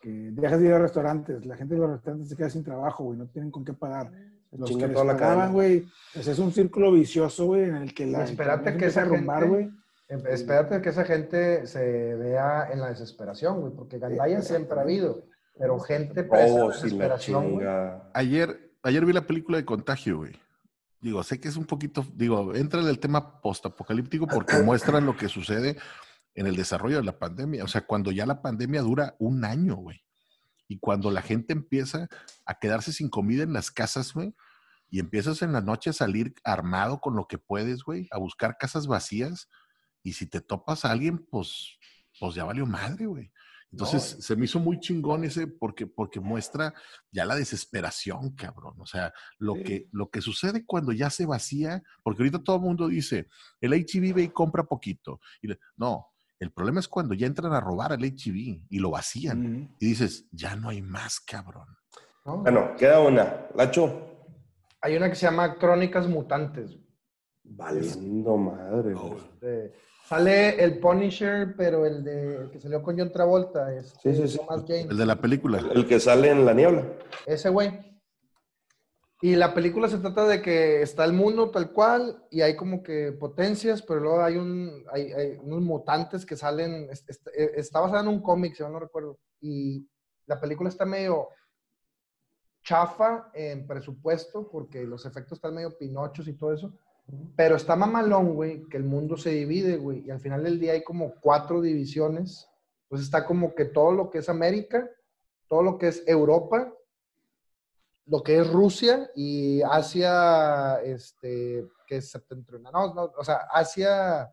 [0.00, 3.04] que dejas de ir a restaurantes, la gente de los restaurantes se queda sin trabajo,
[3.04, 4.12] güey, no tienen con qué pagar.
[4.52, 7.76] Los chinga que les toda la pagaban, güey, pues es un círculo vicioso, güey, en
[7.76, 9.70] el que la Espérate economía que empieza esa a rumbar, gente- güey.
[10.08, 14.82] Em- Espérate que esa gente se vea en la desesperación, güey, porque gandalla siempre ha
[14.82, 15.24] habido,
[15.58, 17.60] pero gente presa y la desesperación.
[18.14, 20.32] Ayer, ayer vi la película de Contagio, güey.
[21.00, 25.16] Digo, sé que es un poquito, digo, entra en el tema postapocalíptico porque muestran lo
[25.16, 25.76] que sucede
[26.34, 27.64] en el desarrollo de la pandemia.
[27.64, 30.02] O sea, cuando ya la pandemia dura un año, güey.
[30.68, 32.08] Y cuando la gente empieza
[32.44, 34.34] a quedarse sin comida en las casas, güey.
[34.88, 38.56] y empiezas en la noche a salir armado con lo que puedes, güey, a buscar
[38.56, 39.48] casas vacías
[40.02, 41.78] y si te topas a alguien, pues,
[42.20, 43.32] pues ya valió madre, güey.
[43.72, 46.72] Entonces se me hizo muy chingón ese porque, porque muestra
[47.10, 48.74] ya la desesperación, cabrón.
[48.80, 49.62] O sea, lo, Sí.
[49.64, 53.28] que, lo que sucede cuando ya se vacía, porque ahorita todo el mundo dice,
[53.60, 55.20] el HIV ve y compra poquito.
[55.42, 56.06] Y le- no,
[56.38, 59.74] el problema es cuando ya entran a robar el HIV y lo vacían.
[59.78, 61.68] Y dices, ya no hay más, cabrón.
[62.24, 62.38] ¿no?
[62.38, 63.46] Bueno, queda una.
[63.54, 64.12] Lacho.
[64.80, 66.78] Hay una que se llama Crónicas Mutantes.
[67.48, 68.94] Valiendo madre.
[69.16, 69.72] Este,
[70.06, 74.28] sale el Punisher, pero el de el que salió con John Travolta, es Sí, sí,
[74.28, 74.38] sí.
[74.38, 74.82] Thomas Jane.
[74.90, 75.58] El de la película.
[75.74, 76.84] El que sale en la niebla.
[77.26, 77.84] Ese güey.
[79.22, 82.82] Y la película se trata de que está el mundo tal cual y hay como
[82.82, 86.88] que potencias, pero luego hay, un, hay, hay unos mutantes que salen.
[86.90, 87.22] es- es-
[87.56, 89.18] Está basada en un cómic, si mal no recuerdo.
[89.40, 89.88] Y
[90.26, 91.28] la película está medio
[92.62, 96.74] chafa en presupuesto porque los efectos están medio pinochos y todo eso.
[97.36, 100.04] Pero está mamalón, güey, que el mundo se divide, güey.
[100.06, 102.48] Y al final del día hay como cuatro divisiones.
[102.84, 104.88] Entonces está como que todo lo que es América,
[105.48, 106.72] todo lo que es Europa,
[108.06, 112.72] lo que es Rusia y Asia, este, que es septentrional.
[112.72, 114.32] No, no, o sea, Asia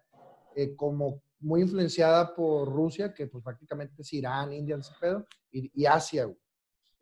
[0.55, 5.71] eh, como muy influenciada por Rusia, que pues prácticamente es Irán, India, ese pedo, y,
[5.79, 6.37] y Asia, güey.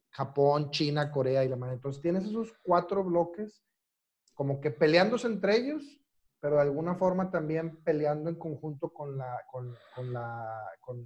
[0.09, 1.75] Japón, China, Corea y la madre.
[1.75, 3.63] Entonces tienes esos cuatro bloques
[4.41, 5.83] como que peleándose entre ellos,
[6.39, 11.05] pero de alguna forma también peleando en conjunto con la, con, con la, con,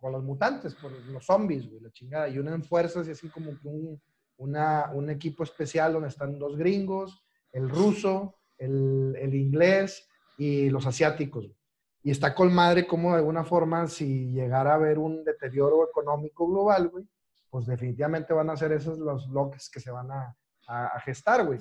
[0.00, 2.28] con los mutantes, por los zombies, güey, la chingada.
[2.28, 4.02] Y unen fuerzas y así como que un,
[4.38, 10.84] una, un equipo especial donde están dos gringos, el ruso, el, el inglés y los
[10.84, 11.44] asiáticos.
[11.46, 11.56] güey.
[12.02, 16.48] Y está con madre como de alguna forma, si llegara a haber un deterioro económico
[16.48, 17.08] global, güey,
[17.50, 20.36] pues definitivamente van a ser esos los bloques que se van a,
[20.68, 21.58] a, a gestar, güey.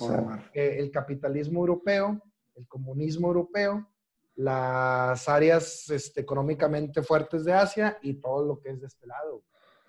[0.53, 2.21] El capitalismo europeo,
[2.55, 3.87] el comunismo europeo,
[4.35, 9.41] las áreas este, económicamente fuertes de Asia y todo lo que es de este lado.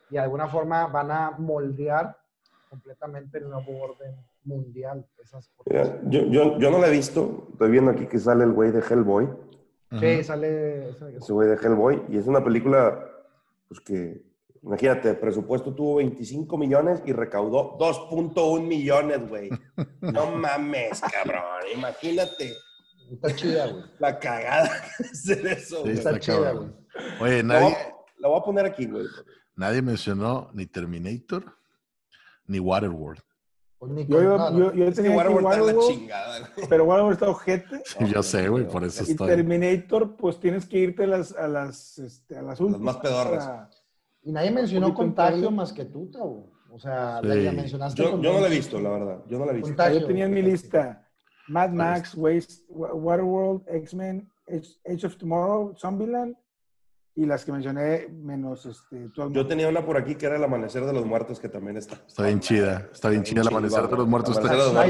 [0.09, 2.16] Y de alguna forma van a moldear
[2.71, 5.07] completamente el nuevo orden mundial.
[5.23, 7.49] Esas Mira, yo, yo, yo no la he visto.
[7.53, 9.29] Estoy viendo aquí que sale el güey de Hellboy.
[9.99, 10.91] Sí, sale...
[10.91, 12.05] Ese güey de Hellboy.
[12.09, 13.07] Y es una película,
[13.69, 14.23] pues que,
[14.63, 19.51] imagínate, el presupuesto tuvo 25 millones y recaudó 2.1 millones, güey.
[20.01, 21.43] No mames, cabrón.
[21.75, 22.53] Imagínate
[23.11, 23.85] Está chida, güey.
[23.99, 25.95] la cagada de hacer eso, Sí, güey.
[25.95, 26.69] Está, está chida, güey.
[27.21, 29.07] Oye, La voy, nadie, a- la voy a poner aquí, güey.
[29.57, 31.45] nadie mencionó ni Terminator
[32.47, 33.21] ni Waterworld.
[33.79, 35.99] Pues ni Yo, iba- yo, yo Es que tenía aquí Waterworld está en la Waterworld,
[35.99, 36.69] chingada, güey.
[36.69, 37.83] pero Waterworld está ojete.
[37.85, 39.29] Sí, yo sé, güey, por eso Y estoy.
[39.29, 42.81] Terminator, pues tienes que irte a las, a las, este, a las últimas.
[42.81, 43.45] más pedorras.
[43.47, 43.71] para-
[44.29, 46.53] Y nadie mencionó contagio más que tú, Tavo.
[46.70, 47.29] O sea, Sí.
[47.29, 48.03] la, la mencionaste.
[48.03, 49.24] Yo, yo no la he visto, la verdad.
[49.26, 49.68] Yo no la he visto.
[49.70, 50.01] Contagio.
[50.01, 51.03] Yo tenía en mi lista
[51.49, 56.37] Mad ¿Cuál Max, Waste, Wa- Waterworld, X-Men, Age Age of Tomorrow, Zombieland
[57.14, 60.45] y las que mencioné menos este, todo Yo tenía una por aquí que era El
[60.45, 61.95] Amanecer de los Muertos, que también está.
[62.07, 64.37] Está bien chida, está bien chida El Amanecer de los Muertos.
[64.37, 64.87] Está.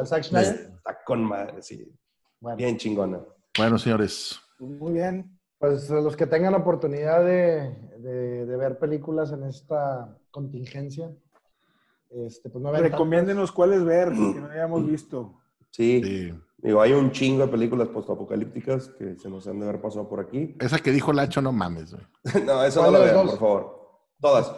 [0.00, 1.92] Está con madre, sí.
[2.40, 3.20] Bueno, Bien chingona.
[3.58, 5.38] Bueno, señores, Muy bien.
[5.58, 11.10] pues los que tengan oportunidad de, de- de ver películas en esta contingencia,
[12.10, 15.40] este, pues no Recomiéndenos cuáles ver, que no hayamos visto.
[15.70, 16.00] Sí.
[16.04, 16.34] sí.
[16.58, 20.20] Digo, hay un chingo de películas postapocalípticas que se nos han de haber pasado por
[20.20, 20.54] aquí.
[20.60, 22.04] esa que dijo Lacho, no mames, güey.
[22.46, 23.30] no, eso no ¿Cuál lo de las vean, dos?
[23.30, 23.80] por favor.
[24.20, 24.54] Todas.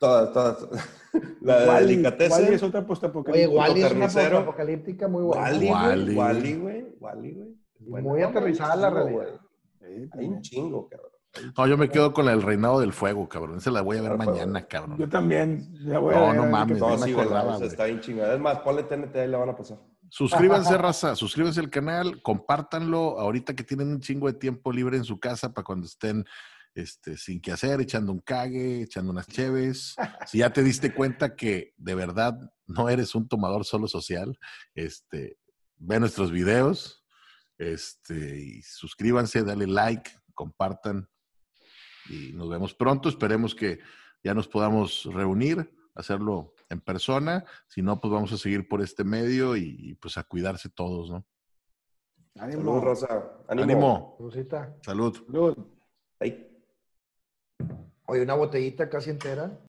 [0.00, 0.68] Todas, todas.
[1.42, 2.32] La de Wall-E, Delicatessen.
[2.44, 3.60] Wall-E es otra Oye, postapocalíptica.
[3.60, 4.38] Wally es una carnicero.
[4.38, 5.42] apocalíptica muy buena.
[5.42, 6.16] Wally, güey.
[6.16, 6.86] Wally, güey.
[7.00, 8.02] Wally, güey.
[8.02, 9.40] Muy aterrizada la realidad.
[9.82, 11.09] Hay un chingo, cabrón.
[11.56, 13.58] No, yo me quedo con el Reinado del Fuego, cabrón.
[13.58, 15.10] Esa la voy a ver Claro, mañana, Yo cabrón.
[15.10, 15.68] también.
[15.80, 17.24] la voy a No, ver, no a ver mames, No, no me sí, güey.
[17.26, 17.68] acordaba, güey.
[17.68, 18.34] Está bien chingada.
[18.34, 19.78] Es más, ponle TNT y la van a pasar.
[20.08, 25.04] Suscríbanse, raza, suscríbanse al canal, compártanlo ahorita que tienen un chingo de tiempo libre en
[25.04, 26.24] su casa para cuando estén
[26.74, 29.94] este, sin que hacer, echando un cague, echando unas cheves.
[30.26, 34.36] Si ya te diste cuenta que de verdad no eres un tomador solo social,
[34.74, 35.38] este,
[35.76, 37.04] ve nuestros videos,
[37.56, 41.08] este, y suscríbanse, dale like, compartan
[42.10, 43.08] y nos vemos pronto.
[43.08, 43.78] Esperemos que
[44.22, 47.44] ya nos podamos reunir, hacerlo en persona.
[47.68, 51.10] Si no, pues vamos a seguir por este medio y, y, pues a cuidarse todos,
[51.10, 51.26] ¿no?
[52.38, 52.62] Ánimo.
[52.62, 53.32] Saludos, Rosa.
[53.48, 53.64] Ánimo.
[53.64, 54.16] Ánimo.
[54.18, 54.76] Rosita.
[54.82, 55.16] Salud.
[55.26, 55.56] Salud.
[56.18, 56.46] Ahí.
[58.06, 59.60] Oye, una botellita casi entera.